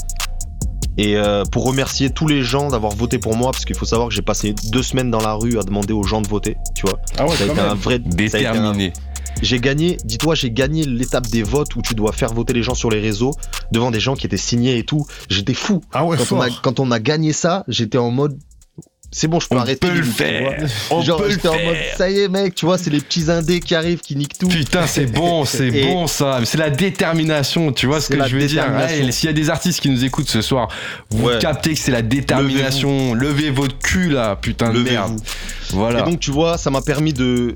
[0.97, 4.09] Et euh, pour remercier tous les gens d'avoir voté pour moi, parce qu'il faut savoir
[4.09, 6.85] que j'ai passé deux semaines dans la rue à demander aux gens de voter, tu
[6.85, 6.99] vois.
[7.17, 8.93] Ah ouais, Ça a été un vrai ça a été un- déterminé.
[9.41, 12.75] J'ai gagné, dis-toi, j'ai gagné l'étape des votes où tu dois faire voter les gens
[12.75, 13.31] sur les réseaux
[13.71, 15.05] devant des gens qui étaient signés et tout.
[15.29, 15.81] J'étais fou.
[15.91, 16.43] Ah ouais, Quand on, fort.
[16.43, 18.37] a, quand on a gagné ça, j'étais en mode.
[19.15, 19.87] C'est bon, je peux On arrêter.
[19.87, 20.67] peut le faire.
[20.89, 21.97] On Genre, peut le j'étais en mode, faire.
[21.97, 24.47] ça y est, mec, tu vois, c'est les petits indés qui arrivent, qui niquent tout.
[24.47, 26.39] Putain, c'est bon, c'est bon ça.
[26.45, 28.65] C'est la détermination, tu vois ce que je veux dire.
[28.75, 30.67] Ouais, S'il y a des artistes qui nous écoutent ce soir,
[31.11, 31.37] vous Ouais.
[31.39, 33.13] captez que c'est la détermination.
[33.13, 35.19] Levez votre cul là, putain de merde.
[35.71, 35.99] Voilà.
[35.99, 37.53] Et donc, tu vois, ça m'a permis de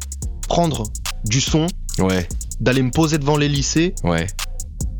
[0.47, 0.83] prendre
[1.27, 1.67] du son,
[1.99, 2.27] Ouais,
[2.59, 4.27] d'aller me poser devant les lycées ouais.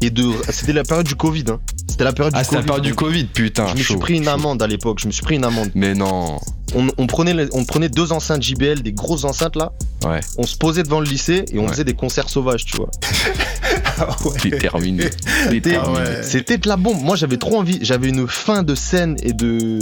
[0.01, 0.31] et de.
[0.49, 1.59] C'était la période du Covid, hein.
[1.89, 2.65] C'était la période Ah, du c'est la Covid.
[2.67, 3.67] période du Covid, putain.
[3.69, 4.29] Je me suis pris une chaud.
[4.31, 5.71] amende à l'époque, je me suis pris une amende.
[5.75, 6.39] Mais non.
[6.75, 9.71] On, on prenait, les- on prenait deux enceintes JBL, des grosses enceintes là,
[10.05, 11.69] Ouais, on se posait devant le lycée et on Ouais.
[11.69, 12.89] faisait des concerts sauvages, tu vois.
[14.43, 15.05] déterminé.
[15.43, 15.99] C'était Déterminé.
[15.99, 16.23] ouais.
[16.23, 17.01] c'était de la bombe.
[17.01, 17.79] Moi, j'avais trop envie.
[17.81, 19.79] J'avais une fin de scène et de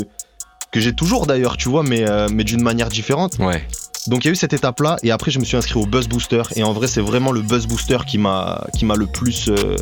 [0.72, 3.38] que j'ai toujours d'ailleurs, tu vois, mais euh, mais d'une manière différente.
[3.40, 3.66] Ouais,
[4.08, 6.08] Donc il y a eu cette étape-là et après je me suis inscrit au Buzz
[6.08, 9.50] Booster et en vrai c'est vraiment le Buzz Booster qui m'a qui m'a le plus
[9.50, 9.76] euh,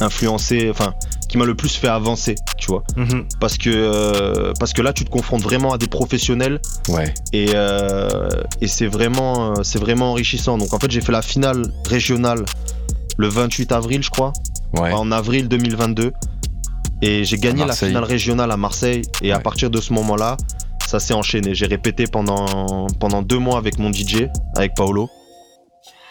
[0.00, 0.94] influencé, enfin
[1.28, 3.24] qui m'a le plus fait avancer, tu vois, Mhm.
[3.40, 7.14] parce que euh, parce que là tu te confrontes vraiment à des professionnels ouais.
[7.32, 8.28] et, euh,
[8.60, 10.58] et c'est vraiment c'est vraiment enrichissant.
[10.58, 12.44] Donc en fait j'ai fait la finale régionale
[13.16, 14.32] le 28 avril je crois,
[14.74, 14.92] Ouais.
[14.92, 16.12] en avril 2022
[17.02, 20.36] et j'ai gagné la finale régionale à Marseille et à partir de ce moment-là
[20.86, 21.54] ça s'est enchaîné.
[21.54, 25.08] J'ai répété pendant pendant deux mois avec mon DJ avec Paolo.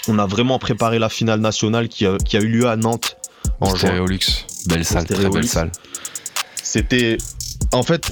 [0.07, 3.17] On a vraiment préparé la finale nationale qui a, qui a eu lieu à Nantes
[3.59, 3.89] en juin.
[3.89, 4.19] Stéréolux.
[4.67, 5.71] Belle salle, très belle salle.
[6.61, 7.17] C'était.
[7.71, 8.11] En fait,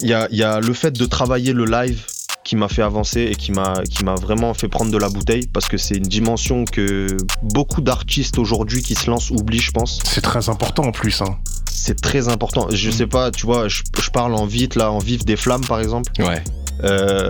[0.00, 2.06] il y a, il y a le fait de travailler le live
[2.44, 5.46] qui m'a fait avancer et qui m'a qui m'a vraiment fait prendre de la bouteille
[5.46, 10.00] parce que c'est une dimension que beaucoup d'artistes aujourd'hui qui se lancent oublient, je pense.
[10.04, 11.22] C'est très important en plus.
[11.22, 11.38] Hein.
[11.76, 12.68] C'est très important.
[12.70, 15.64] Je sais pas, tu vois, je, je parle en vite là, en vif des flammes
[15.66, 16.10] par exemple.
[16.20, 16.42] Ouais,
[16.82, 17.28] Euh,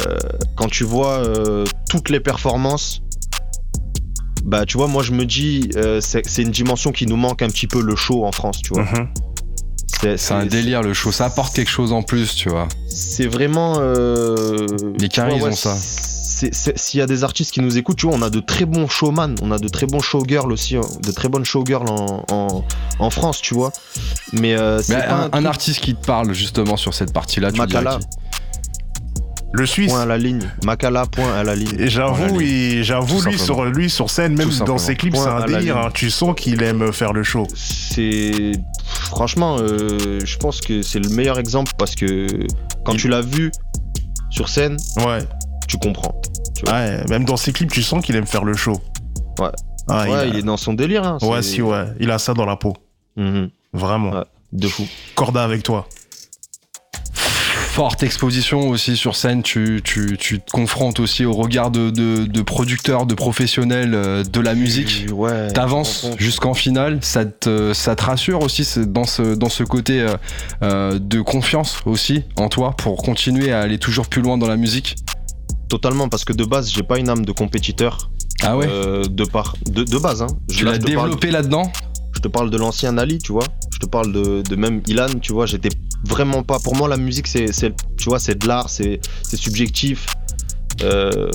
[0.57, 3.01] quand tu vois euh, toutes les performances,
[4.45, 7.49] bah tu vois, moi je me dis, euh, c'est une dimension qui nous manque un
[7.49, 8.85] petit peu le show en France, tu vois.
[8.85, 9.09] Mhm.
[10.17, 12.69] C'est un délire le show, ça apporte quelque chose en plus, tu vois.
[12.89, 13.81] C'est vraiment.
[14.99, 15.75] Les Caris, ils ont ça.
[16.35, 18.89] S'il y a des artistes qui nous écoutent, tu vois, on a de très bons
[18.89, 22.65] showman, on a de très bons showgirls aussi, hein, de très bonnes showgirls en, en,
[22.99, 23.73] en France, tu vois.
[24.33, 27.13] Mais, euh, c'est Mais pas un, un, un artiste qui te parle justement sur cette
[27.13, 27.77] partie-là, tu qui
[29.53, 29.93] Le Suisse.
[29.93, 30.51] point à la ligne.
[30.65, 31.77] Makala, point à la ligne.
[31.79, 32.41] Et j'avoue,
[32.83, 33.45] j'avoue lui simplement.
[33.45, 35.77] sur, lui sur scène, même dans ses clips, c'est un délire.
[35.77, 35.91] hein.
[35.95, 37.47] Tu sens qu'il aime faire le show.
[37.55, 38.51] C'est.
[38.85, 42.27] Franchement, euh, je pense que c'est le meilleur exemple parce que
[42.85, 43.53] quand Il- tu l'as vu
[44.31, 44.77] sur scène,
[45.07, 45.21] Ouais.
[45.75, 46.15] Tu comprends.
[46.69, 47.05] ouais.
[47.09, 48.81] Même dans ses clips, tu sens qu'il aime faire le show.
[49.39, 49.49] Ouais.
[49.89, 51.05] Ah, ouais, il, est dans son délire.
[51.05, 51.87] Hein, ouais, si, ouais.
[52.01, 52.75] Il a ça dans la peau.
[53.17, 53.51] Mhm.
[53.73, 54.11] Vraiment.
[54.11, 54.25] Ouais.
[54.53, 54.87] De fou.
[55.15, 55.87] Corda avec toi.
[57.13, 62.25] Forte exposition aussi sur scène, tu, tu, tu te confrontes aussi au regard de, de,
[62.25, 65.07] de producteurs, de professionnels euh, de la musique.
[65.13, 65.49] Ouais.
[65.49, 70.15] T'avances jusqu'en finale, ça te, ça te rassure aussi dans ce, dans ce côté euh,
[70.63, 74.57] euh, de confiance aussi en toi pour continuer à aller toujours plus loin dans la
[74.57, 74.95] musique?
[75.69, 78.11] Totalement, parce que de base, j'ai pas une âme de compétiteur.
[78.43, 79.57] Ah ouais euh, de, par...
[79.67, 80.27] de, de base, hein.
[80.51, 81.71] Je- Tu l'as développé là-dedans
[82.13, 83.45] Je te parle de l'ancien Ali, tu vois.
[83.73, 85.47] Je te parle de, de même Ilan, tu vois.
[85.47, 85.71] J'étais
[86.07, 86.59] vraiment pas.
[86.59, 90.07] Pour moi, la musique, c'est, c'est- tu vois, c'est de l'art, c'est, c'est subjectif.
[90.83, 91.29] Euh,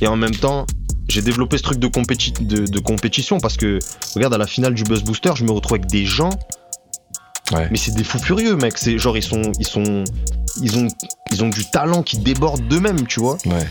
[0.00, 0.66] et en même temps,
[1.08, 3.78] j'ai développé ce truc de, compéti- de, de compétition parce que,
[4.14, 6.30] regarde, à la finale du Buzz Booster, je me retrouve avec des gens.
[7.52, 7.68] Ouais.
[7.70, 8.76] Mais c'est des fous furieux, mec.
[8.78, 10.04] C'est genre, ils sont, ils sont,
[10.62, 10.88] ils ont,
[11.32, 13.36] ils ont du talent qui déborde d'eux-mêmes, tu vois.
[13.46, 13.66] Ouais.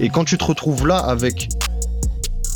[0.00, 1.48] Et quand tu te retrouves là avec,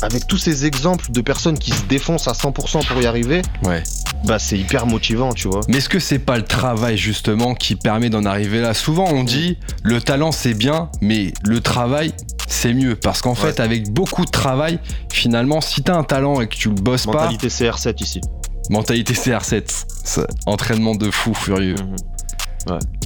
[0.01, 3.83] avec tous ces exemples de personnes qui se défoncent à 100% pour y arriver, Ouais.
[4.25, 5.61] bah c'est hyper motivant, tu vois.
[5.69, 8.73] Mais est-ce que c'est pas le travail justement qui permet d'en arriver là?
[8.73, 12.13] Souvent on dit le talent c'est bien, mais le travail
[12.47, 12.95] c'est mieux.
[12.95, 14.79] Parce qu'en fait, avec beaucoup de travail,
[15.13, 18.21] finalement, si t'as un talent et que tu le bosses Mentalité CR7 ici.
[18.21, 18.27] pas,
[18.71, 21.75] mentalité CR7, c'est entraînement de fou furieux.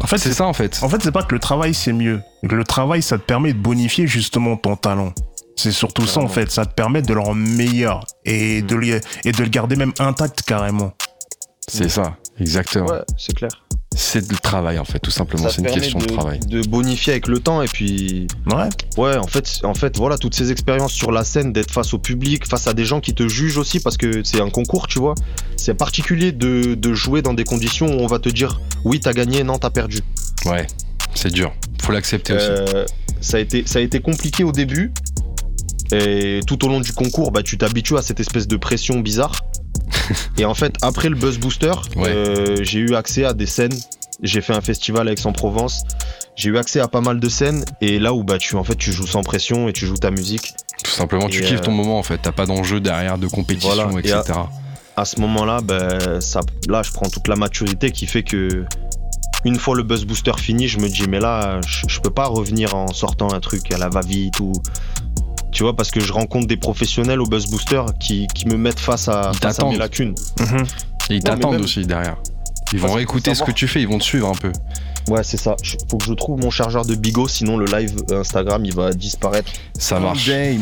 [0.02, 0.80] En fait, C'est ça en fait.
[0.82, 2.22] En fait, c'est pas que le travail c'est mieux.
[2.48, 5.14] Que le travail, ça te permet de bonifier justement ton talent.
[5.56, 6.52] C'est surtout ça en fait.
[6.52, 9.94] Ça te permet de le rendre meilleur et, de, le, et de le garder même
[10.00, 10.94] intact carrément.
[11.68, 12.88] C'est ça, exactement.
[12.88, 13.52] Ouais, c'est clair.
[13.96, 15.50] C'est le travail en fait, tout simplement.
[15.50, 16.40] C'est une question de, travail.
[16.40, 18.70] de bonifier avec le temps et puis Ouais.
[18.98, 22.00] ouais, en fait, en fait, voilà, toutes ces expériences sur la scène, d'être face au
[22.00, 25.00] public, face à des gens qui te jugent aussi parce que c'est un concours, tu
[25.00, 25.16] vois.
[25.58, 29.14] C'est particulier de, de jouer dans des conditions où on va te dire oui, t'as
[29.14, 30.00] gagné, non, t'as perdu.
[30.46, 30.68] Ouais,
[31.14, 31.54] c'est dur.
[31.82, 32.46] Faut l'accepter aussi.
[32.46, 32.86] Euh,
[33.22, 34.92] ça, a été, ça a été compliqué au début.
[35.92, 39.44] Et tout au long du concours, bah, tu t'habitues à cette espèce de pression bizarre.
[40.38, 42.10] et en fait, après le Buzz Booster, Ouais.
[42.10, 43.74] euh, j'ai eu accès à des scènes.
[44.22, 45.84] J'ai fait un festival à Aix-en-Provence.
[46.36, 47.66] J'ai eu accès à pas mal de scènes.
[47.82, 50.12] Et là où bah, tu, en fait, tu joues sans pression et tu joues ta
[50.12, 50.54] musique.
[50.84, 52.20] Tout simplement, tu kiffes euh, ton moment en fait.
[52.22, 53.90] T'as pas d'enjeu derrière de compétition, Voilà.
[54.04, 54.40] Et etc.
[54.96, 58.66] À ce moment-là, bah, ça, là, je prends toute la maturité qui fait que.
[59.46, 62.28] Une fois le buzz booster fini, je me dis mais là, je, je peux pas
[62.28, 64.54] revenir en sortant un truc à la va-vite ou
[65.54, 68.80] tu vois parce que je rencontre des professionnels au buzz booster qui, qui me mettent
[68.80, 70.16] face à, Ils face à mes lacunes.
[70.40, 70.66] Mhm.
[71.10, 72.18] Et ils t'attendent même- aussi derrière.
[72.74, 74.52] Ils vont sa- écouter faut ce que tu fais, ils vont te suivre un peu.
[75.10, 75.56] Ouais, c'est ça.
[75.90, 79.52] Faut que je trouve mon chargeur de bigot, sinon le live Instagram il va disparaître.
[79.78, 80.28] Ça marche.
[80.28, 80.62] Game.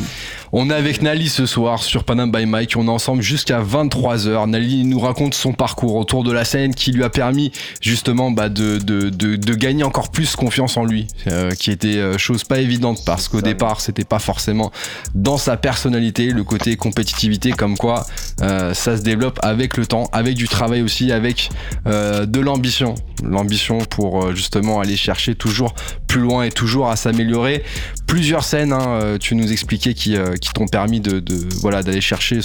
[0.54, 2.76] On est avec Nali ce soir sur Panam by Mike.
[2.76, 4.49] On est ensemble jusqu'à 23h.
[4.49, 8.49] Nali nous raconte son parcours autour de la scène qui lui a permis justement bah,
[8.49, 12.43] de, de, de, de gagner encore plus confiance en lui, euh, qui était euh, chose
[12.43, 14.74] pas évidente parce qu'au départ c'était pas forcément
[15.16, 18.06] dans sa personnalité, le côté compétitivité, comme quoi
[18.41, 21.49] euh, ça se développe avec le temps, avec du travail aussi, avec
[21.88, 22.95] euh, de l'ambition.
[23.24, 25.76] L'ambition pour justement aller chercher toujours
[26.08, 27.64] plus loin et toujours à s'améliorer
[28.12, 31.24] plusieurs scènes, hein, tu nous expliquais, qui, euh, qui t'ont permis de,
[31.62, 32.39] voilà d'aller chercher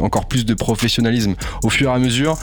[0.00, 2.38] encore plus de professionnalisme au fur et à mesure.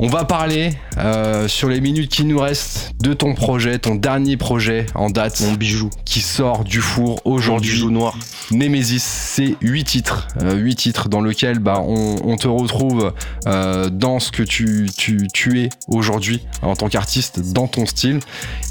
[0.00, 4.36] On va parler euh, sur les minutes qui nous restent de ton projet, ton dernier
[4.36, 5.90] projet en date Mon bijou.
[6.04, 7.72] qui sort du four Mon aujourd'hui.
[7.72, 8.16] bijou noir.
[8.52, 13.12] Nemesis, c'est 8 titres, euh, 8 titres dans lesquels bah, on, on te retrouve
[13.48, 18.20] euh, dans ce que tu, tu, tu es aujourd'hui en tant qu'artiste, dans ton style.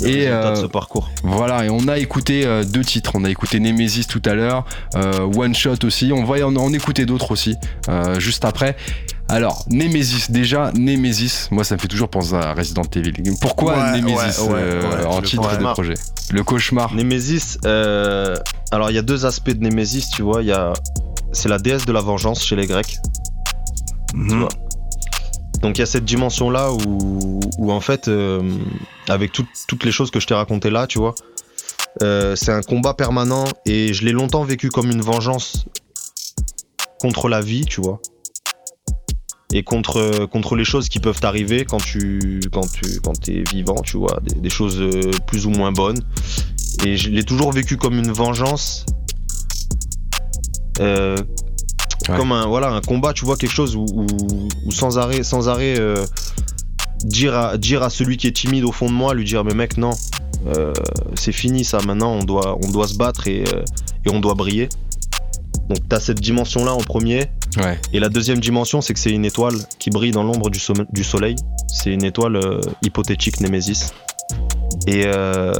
[0.02, 1.10] Le Et, de euh, ce parcours.
[1.24, 3.12] Voilà, et on a écouté euh, deux titres.
[3.16, 4.64] On a écouté Nemesis tout à l'heure,
[4.96, 6.14] euh, One Shot aussi.
[6.14, 7.56] On va en, en écouter d'autres aussi,
[7.90, 8.78] euh, juste après.
[9.30, 13.12] Alors, Nemesis, déjà, Nemesis, moi ça me fait toujours penser à Resident Evil.
[13.42, 15.74] Pourquoi Ouais, Nemesis ouais, ouais, euh, en le titre de cauchemar.
[15.74, 15.94] projet
[16.32, 16.94] Le cauchemar.
[16.96, 18.36] Nemesis, euh,
[18.72, 20.44] alors il y a deux aspects de Nemesis, tu vois.
[20.44, 20.72] Y a,
[21.34, 22.98] c'est la déesse de la vengeance chez les Grecs.
[24.14, 24.40] Mhm.
[24.40, 24.50] vois.
[25.62, 28.42] Donc il y a cette dimension-là où, où en fait, euh,
[29.10, 31.16] avec tout- toutes les choses que je t'ai racontées là, tu vois,
[32.02, 35.66] euh, c'est un combat permanent et je l'ai longtemps vécu comme une vengeance
[37.02, 38.00] contre la vie, tu vois.
[39.54, 43.82] Et contre, contre les choses qui peuvent t'arriver quand tu quand tu quand es vivant,
[43.82, 46.02] tu vois, des, des choses euh, plus ou moins bonnes.
[46.86, 48.86] Et je l'ai toujours vécu comme une vengeance.
[50.80, 51.18] Euh,
[52.10, 52.16] Ouais.
[52.16, 55.50] Comme un voilà un combat, tu vois quelque chose où, où- où sans arrêt sans
[55.50, 56.06] arrêt euh,
[57.04, 59.54] dire à dire à celui qui est timide au fond de moi, lui dire mais
[59.54, 59.90] mec non,
[60.46, 60.72] euh,
[61.16, 63.64] c'est fini ça maintenant, on doit on doit se battre et, euh,
[64.06, 64.70] et on doit briller.
[65.70, 67.26] Donc t'as cette dimension là en premier.
[67.58, 67.80] Ouais.
[67.94, 70.60] Et la deuxième dimension, c'est que c'est une étoile qui brille dans l'ombre du,
[71.04, 71.36] soleil.
[71.68, 73.94] C'est une étoile euh, hypothétique Némésis.
[74.86, 75.52] Et, euh,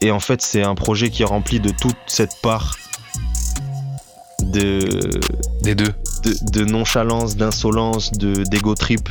[0.00, 2.76] et en fait, c'est un projet qui est rempli de toute cette part
[4.42, 5.20] de,
[5.62, 5.92] Des deux.
[6.24, 9.08] de, de nonchalance, d'insolence, de d'ego trip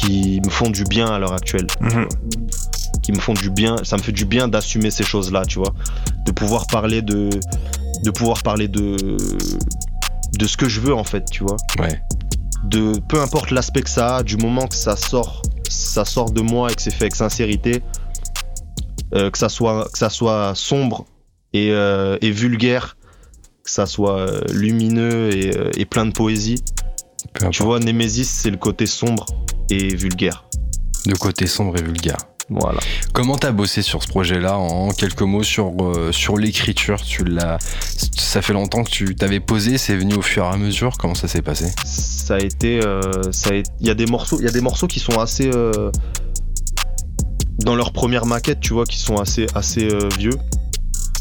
[0.00, 1.66] qui me font du bien à l'heure actuelle.
[1.80, 2.08] Mhm.
[3.02, 3.76] Qui me font du bien.
[3.82, 5.72] Ça me fait du bien d'assumer ces choses-là, tu vois.
[6.26, 7.30] De pouvoir parler de.
[8.02, 8.96] De pouvoir parler de.
[10.38, 12.00] De ce que je veux, en fait, tu vois Ouais.
[12.64, 16.40] de peu importe l'aspect que ça a, du moment que ça sort, ça sort de
[16.40, 17.82] moi et que c'est fait avec sincérité,
[19.14, 21.04] euh, que ça soit que ça soit sombre
[21.52, 22.96] et, euh, et vulgaire,
[23.64, 26.62] que ça soit euh, lumineux et, et plein de poésie.
[27.34, 27.52] Peu importe.
[27.56, 29.26] Tu vois, Nemesis c'est le côté sombre
[29.68, 30.44] et vulgaire.
[31.06, 32.16] De côté sombre et vulgaire.
[32.50, 32.80] Voilà.
[33.12, 37.00] Comment t'as bossé sur ce projet-là en quelques mots sur, euh, sur l'écriture?
[37.02, 37.58] Tu l'as,
[38.16, 40.98] ça fait longtemps que tu t'avais posé, c'est venu au fur et à mesure.
[40.98, 41.66] Comment ça s'est passé?
[41.84, 44.88] Ça a été, euh, ça il y a des morceaux, il y a des morceaux
[44.88, 45.92] qui sont assez euh,
[47.60, 50.36] dans leur première maquette, tu vois, qui sont assez assez euh, vieux,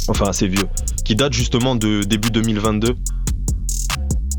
[0.07, 0.67] enfin assez vieux,
[1.05, 2.95] qui datent justement de début 2022.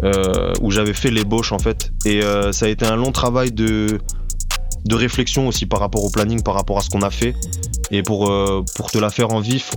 [0.03, 3.53] euh, où j'avais fait l'ébauche en fait et euh, ça a été un long travail
[3.53, 3.99] de
[4.85, 7.35] de réflexion aussi par rapport au planning par rapport à ce qu'on a fait
[7.91, 9.73] et pour euh, pour te la faire en vif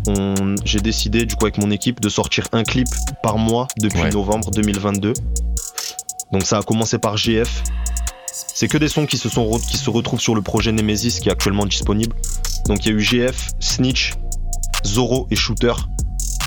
[0.66, 2.88] j'ai décidé du coup avec mon équipe de sortir un clip
[3.22, 4.10] par mois depuis Ouais.
[4.12, 5.14] novembre 2022
[6.32, 7.64] donc ça a commencé par GF.
[8.56, 11.20] C'est que des sons qui se, sont re- qui se retrouvent sur le projet Nemesis
[11.22, 12.16] qui est actuellement disponible.
[12.68, 14.14] Donc il y a eu GF, Snitch,
[14.84, 15.74] Zoro et Shooter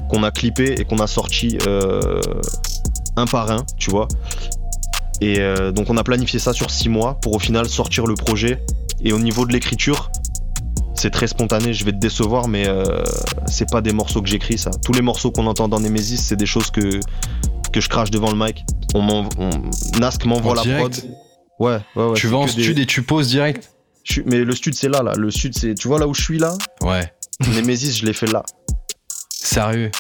[0.08, 2.20] qu'on a clippé et qu'on a sorti euh,
[3.16, 4.08] un par un, tu vois.
[5.20, 8.14] Et euh, donc on a planifié ça sur six mois pour au final sortir le
[8.14, 8.62] projet.
[9.02, 10.10] Et au niveau de l'écriture,
[10.94, 13.02] c'est très spontané, je vais te décevoir, mais euh,
[13.46, 14.70] c'est pas des morceaux que j'écris ça.
[14.84, 17.00] Tous les morceaux qu'on entend dans Nemesis, c'est des choses que,
[17.72, 18.64] que je crache devant le mic.
[18.94, 19.06] On
[19.38, 21.10] on- Nask m'envoie En la direct prod.
[21.58, 22.14] Ouais, ouais, ouais.
[22.14, 23.70] Tu vas en des- stud et tu poses direct
[24.04, 25.14] je Mais le stud, c'est là, là.
[25.16, 25.74] Le stud, c'est.
[25.74, 26.56] Tu vois là où je suis là?
[26.80, 27.12] Ouais.
[27.56, 28.42] Nemesis, je l'ai fait là.
[29.28, 29.90] Sérieux?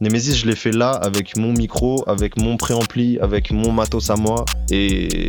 [0.00, 4.16] Nemesis, je l'ai fait là avec mon micro, avec mon préampli, avec mon matos à
[4.16, 4.44] moi.
[4.70, 5.28] Et.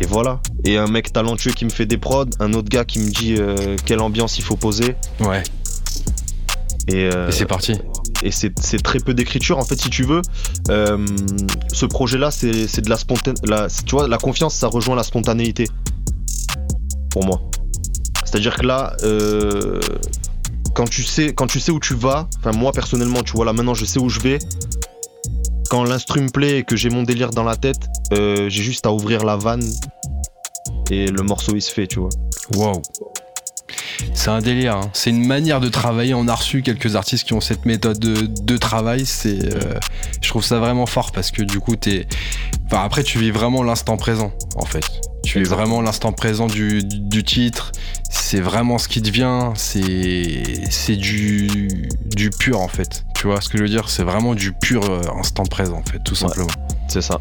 [0.00, 0.40] Et voilà.
[0.64, 3.34] Et un mec talentueux qui me fait des prods, un autre gars qui me dit
[3.36, 4.94] euh, quelle ambiance il faut poser.
[5.18, 5.42] Ouais.
[6.86, 7.72] Et, euh, Et c'est parti.
[8.22, 10.22] et c'est très peu d'écriture en fait si tu veux
[10.70, 11.04] Euh,
[11.72, 13.42] ce projet là c'est de la spontanéité
[13.84, 15.64] tu vois la confiance ça rejoint la spontanéité
[17.10, 17.42] pour moi
[18.24, 19.80] c'est à dire que là euh,
[20.78, 23.52] quand tu sais quand tu sais où tu vas enfin moi personnellement tu vois là
[23.52, 24.38] maintenant je sais où je vais
[25.70, 27.80] quand l'instru me plaît et que j'ai mon délire dans la tête
[28.12, 29.68] euh, j'ai juste à ouvrir la vanne
[30.92, 32.10] et le morceau il se fait tu vois
[32.54, 32.80] Waouh.
[34.14, 34.76] C'est un délire.
[34.76, 34.90] hein.
[34.92, 36.14] C'est une manière de travailler.
[36.14, 39.04] On a reçu quelques artistes qui ont cette méthode de, travail.
[39.26, 39.74] Euh,
[40.22, 41.74] je trouve ça vraiment fort parce que du coup,
[42.70, 44.84] après, tu vis vraiment l'instant présent, en fait.
[45.32, 45.66] Tu Exactement.
[45.66, 47.72] vraiment l'instant présent du, du, du titre.
[48.10, 49.52] C'est vraiment ce qui te vient.
[49.56, 51.68] C'est, c'est du,
[52.16, 53.04] du pur, en fait.
[53.14, 53.90] Tu vois ce que je veux dire?
[53.90, 56.20] C'est vraiment du pur euh, instant présent, en fait, tout Ouais.
[56.20, 56.48] simplement.
[56.88, 57.18] c'est ça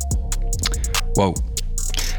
[1.18, 1.34] Waouh.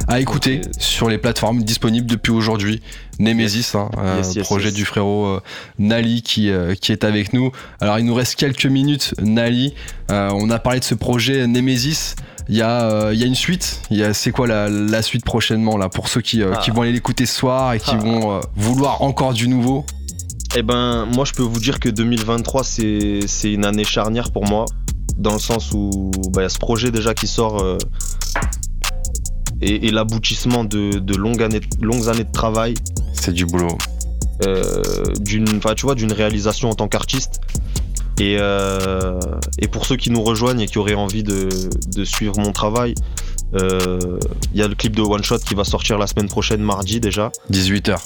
[0.09, 2.83] À écouter sur les plateformes disponibles depuis aujourd'hui.
[3.19, 5.41] Nemesis, hein, euh, Yes, yes, projet du frérot euh,
[5.79, 7.51] Nali qui, euh, qui est avec nous.
[7.81, 9.75] Alors il nous reste quelques minutes, Nali.
[10.11, 12.15] Euh, on a parlé de ce projet Nemesis.
[12.51, 13.83] Il y, a, euh, il y a une suite.
[14.15, 16.61] C'est quoi la, la suite prochainement là pour ceux qui, euh, Ah.
[16.65, 17.99] qui vont aller l'écouter ce soir et qui Ah.
[17.99, 19.85] vont euh, vouloir encore du nouveau?
[20.57, 23.21] Eh ben, moi, je peux vous dire que 2023, c'est
[23.53, 24.65] une année charnière pour moi,
[25.19, 27.77] dans le sens où bah, il y a ce projet déjà qui sort euh,
[29.61, 32.75] et, et l'aboutissement de, de longues, années, longues années de travail,
[33.13, 33.77] C'est du boulot.
[34.47, 34.83] euh,
[35.21, 37.41] d'une, tu vois, d'une réalisation en tant qu'artiste.
[38.21, 39.21] Et, euh,
[39.59, 41.49] et pour ceux qui nous rejoignent et qui auraient envie de,
[41.95, 42.95] de suivre mon travail,
[43.55, 44.19] euh,
[44.53, 47.01] il y a le clip de One Shot qui va sortir la semaine prochaine, mardi
[47.01, 47.31] déjà.
[47.51, 47.97] 18h.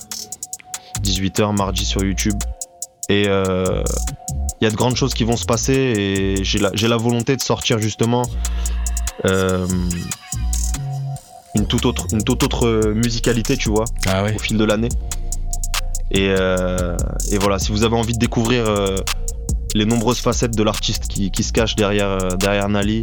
[1.02, 2.38] 18h mardi sur YouTube.
[3.08, 3.82] Et euh,
[4.60, 7.34] il y a de grandes choses qui vont se passer et j'ai la, la volonté
[7.36, 8.22] de sortir justement
[9.24, 9.66] euh,
[11.54, 14.88] une, toute autre, une toute autre musicalité, tu vois, Ah au fil de l'année.
[16.10, 16.96] Et, euh,
[17.30, 18.98] et voilà, si vous avez envie de découvrir euh,
[19.74, 23.02] les nombreuses facettes de l'artiste qui, qui se cache derrière, euh, derrière Nali,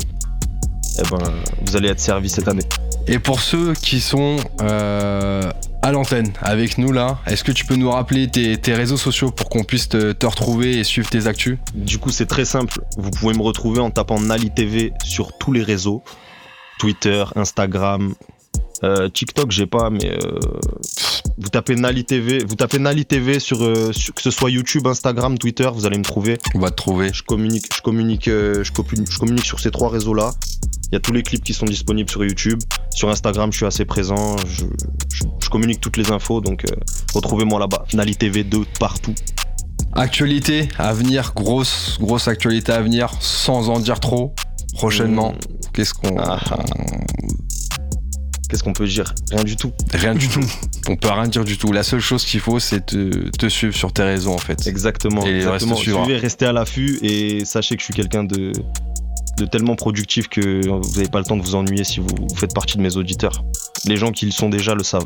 [0.97, 2.63] eh ben, vous allez être servi cette année.
[3.07, 5.51] Et pour ceux qui sont euh,
[5.81, 9.31] à l'antenne avec nous là, est-ce que tu peux nous rappeler tes, tes réseaux sociaux
[9.31, 11.57] pour qu'on puisse te, te retrouver et suivre tes actus?
[11.73, 12.81] Du coup, c'est très simple.
[12.97, 16.03] Vous pouvez me retrouver en tapant Nali TV sur tous les réseaux
[16.79, 18.13] Twitter, Instagram,
[18.83, 20.39] euh, TikTok, j'ai pas, mais euh,
[21.37, 24.87] vous tapez Nali TV, vous tapez Nali TV sur, euh, sur- que ce soit YouTube,
[24.87, 26.37] Instagram, Twitter, vous allez me trouver.
[26.55, 27.11] On va te trouver.
[27.13, 30.31] Je communique, je communique, euh, je communique, je communique sur ces trois réseaux-là.
[30.91, 32.59] Il y a tous les clips qui sont disponibles sur YouTube.
[32.95, 34.37] Sur Instagram, je suis assez présent.
[34.47, 34.63] Je,
[35.13, 36.63] je- je communique toutes les infos, donc
[37.13, 37.85] retrouvez-moi là-bas.
[37.93, 39.13] Nali TV 2 partout.
[39.93, 44.33] Actualité à venir, grosse, grosse actualité à venir, sans en dire trop.
[44.73, 45.33] Prochainement,
[45.73, 46.17] qu'est-ce qu'on.
[46.19, 46.63] Ah, ah.
[48.49, 49.13] Qu'est-ce qu'on peut dire?
[49.31, 49.71] Rien du tout.
[49.93, 50.43] Rien du tout.
[50.87, 51.71] On peut rien dire du tout.
[51.71, 54.65] La seule chose qu'il faut, c'est te, te suivre sur tes réseaux en fait.
[54.65, 55.23] Exactement.
[55.25, 55.75] Et exactement.
[55.75, 58.51] Suivez, restez à l'affût et sachez que je suis quelqu'un de,
[59.37, 62.35] de tellement productif que vous n'avez pas le temps de vous ennuyer si vous, vous
[62.35, 63.43] faites partie de mes auditeurs.
[63.85, 65.05] Les gens qui le sont déjà le savent.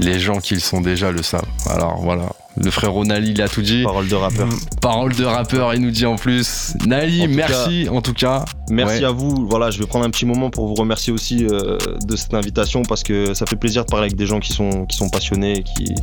[0.00, 1.48] Les gens qui le sont déjà le savent.
[1.70, 2.32] Alors voilà.
[2.62, 3.82] Le frérot Nali, il a tout dit.
[3.84, 4.48] Parole de rappeur.
[4.80, 6.74] Parole de rappeur, il nous dit en plus.
[6.86, 8.44] Nali, En merci en tout cas.
[8.70, 9.04] Merci Ouais.
[9.04, 9.46] à vous.
[9.48, 12.82] Voilà, je vais prendre un petit moment pour vous remercier aussi euh, de cette invitation
[12.82, 15.58] parce que ça fait plaisir de parler avec des gens qui sont, qui sont passionnés,
[15.58, 15.94] et qui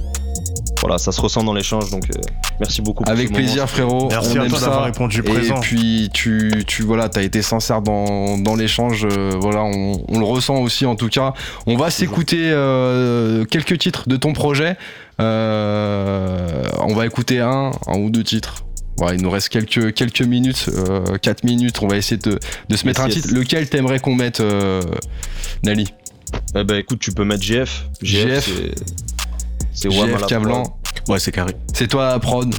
[0.86, 1.90] voilà, ça se ressent dans l'échange.
[1.90, 2.20] Donc euh,
[2.60, 3.04] merci beaucoup.
[3.04, 3.38] pour Avec moment.
[3.44, 4.08] plaisir frérot.
[4.10, 4.66] Merci on à aime toi ça.
[4.68, 5.60] d'avoir répondu Et présent.
[5.60, 9.08] puis tu, tu voilà, t'as été sincère dans, dans l'échange.
[9.10, 11.34] euh, voilà, on, on le ressent aussi en tout cas.
[11.66, 14.78] On va s'écouter euh, quelques titres de ton projet.
[15.20, 18.64] Euh, on va écouter un, un ou deux titres.
[18.98, 20.70] Voilà, il nous reste quelques, quelques minutes,
[21.22, 21.80] 4 minutes.
[21.82, 23.16] On va essayer de, de se mettre un yes.
[23.24, 23.34] titre.
[23.34, 24.82] Lequel t'aimerais qu'on mette, euh,
[25.64, 25.94] Nali?
[26.56, 27.88] Eh ben écoute, tu peux mettre GF.
[28.02, 28.50] GF.
[29.76, 30.64] C'est JF la Cablan.
[31.08, 31.54] Ouais, c'est carré.
[31.74, 32.56] C'est toi la prod.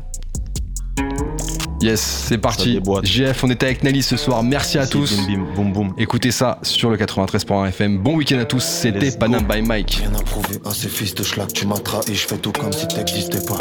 [1.80, 2.80] Yes, c'est parti.
[3.02, 4.42] JF, on était avec Nali ce soir.
[4.42, 5.16] Merci à tous.
[5.16, 5.94] Bim bim, boum boum.
[5.98, 7.98] Écoutez ça sur le 93.1 FM.
[7.98, 8.64] Bon week-end à tous.
[8.64, 9.10] C'était.
[9.12, 10.00] Panam by Mike.
[10.00, 12.72] Rien à prouver à ces fils de schlag, tu m'as trahi, je fais tout comme
[12.72, 13.58] si t'existais pas.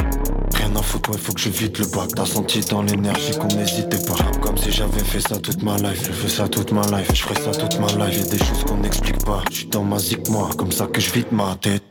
[0.55, 2.09] Rien à foutre, ouais, faut que je vide le bac.
[2.15, 4.15] T'as senti dans l'énergie qu'on n'hésitait pas.
[4.41, 7.21] Comme si j'avais fait ça toute ma life, je fais ça toute ma life, je
[7.21, 8.17] ferai ça toute ma life.
[8.17, 9.43] Y'a des choses qu'on n'explique pas.
[9.51, 11.83] Je suis dans ma zik, moi, comme ça que je vide ma tête.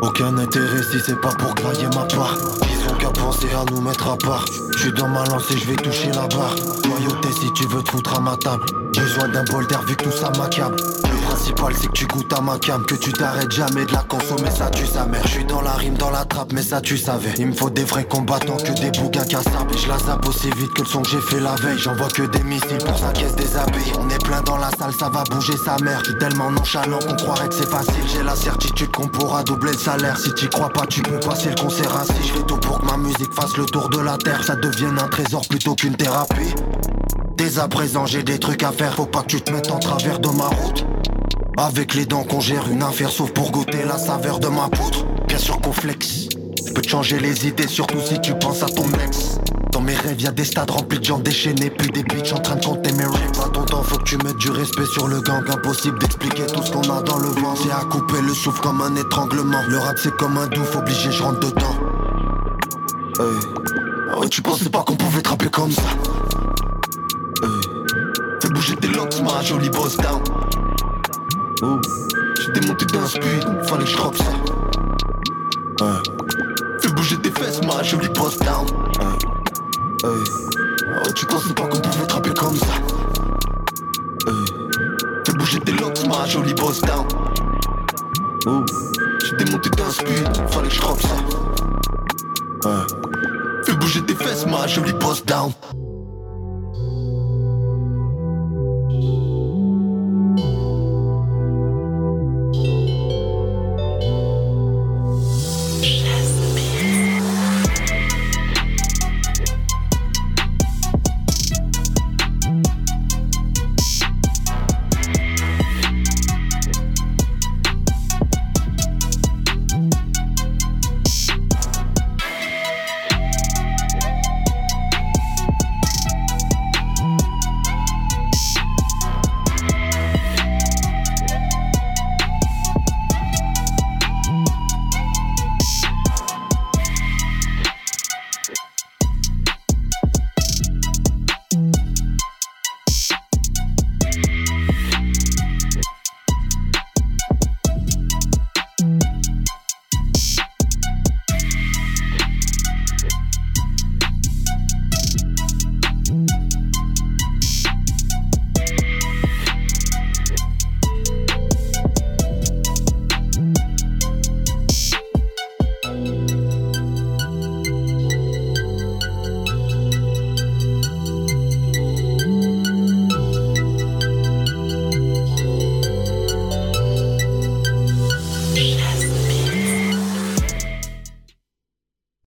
[0.00, 2.36] Aucun intérêt si c'est pas pour grailler ma part.
[2.70, 4.44] Ils ont qu'à penser à nous mettre à part.
[4.76, 6.54] Je suis dans ma lancée, je vais toucher la barre.
[6.84, 8.64] Loyauté si tu veux te foutre à ma table.
[8.96, 10.76] Besoin d'un bol d'air vu que tout ça m'accable.
[11.34, 12.86] Principal c'est que tu goûtes à ma cam.
[12.86, 15.26] Que tu t'arrêtes jamais de la consommer, ça tue sa mère.
[15.26, 17.34] Je suis dans la rime, dans la trappe, mais ça tu savais.
[17.38, 19.74] Il me faut des vrais combattants que des bougas cassables.
[19.74, 21.76] Et je la zappe aussi vite que le son que j'ai fait la veille.
[21.76, 23.92] J'envoie que des missiles pour sa caisse des habits.
[23.98, 25.98] On est plein dans la salle, ça va bouger sa mère.
[26.04, 28.04] Je suis tellement nonchalant qu'on croirait que c'est facile.
[28.12, 30.16] J'ai la certitude qu'on pourra doubler le salaire.
[30.16, 32.12] Si t'y crois pas, tu peux passer le concert assis.
[32.22, 34.44] Je fais tout pour que ma musique fasse le tour de la terre.
[34.44, 36.54] Ça devienne un trésor plutôt qu'une thérapie.
[37.36, 38.94] Dès à présent, j'ai des trucs à faire.
[38.94, 40.86] Faut pas que tu te mettes en travers de ma route.
[41.56, 45.04] Avec les dents qu'on gère une affaire, sauf pour goûter la saveur de ma poutre.
[45.28, 46.28] Bien sûr qu'on flex.
[46.66, 49.38] Je peux te changer les idées, surtout si tu penses à ton ex.
[49.70, 52.38] Dans mes rêves, y a des stades remplis de gens déchaînés, puis des bitches en
[52.38, 53.38] train de compter mes rips.
[53.38, 55.48] Pas ton temps, faut que tu mettes du respect sur le gang.
[55.48, 57.54] Impossible d'expliquer tout ce qu'on a dans le vent.
[57.54, 59.62] C'est à couper le souffle comme un étranglement.
[59.68, 61.76] Le rap, c'est comme un douf, obligé, je rentre dedans.
[63.20, 63.26] Hey.
[64.10, 65.82] Ah tu pensais pas qu'on pouvait te rappeler comme ça?
[68.40, 70.20] Fais bouger tes locks, ma jolie boss down.
[71.66, 71.80] Oh.
[72.38, 74.24] J'ai démonté d'un speed, fallait que je drop ça.
[75.80, 76.02] Ouais.
[76.78, 78.66] Fais bouger tes fesses, ma jolie boss down.
[79.00, 79.16] Ouais.
[80.04, 80.24] Hey.
[81.02, 82.66] Oh, tu pensais pas qu'on pouvait te rappeler comme ça?
[84.26, 84.44] Hey.
[85.24, 87.06] Fais bouger tes locks, ma jolie boss down.
[88.44, 88.62] Oh.
[89.24, 92.68] J'ai démonté d'un speed, fallait que je drop ça.
[92.68, 92.84] Ouais.
[93.64, 95.50] Fais bouger tes fesses, ma jolie boss down.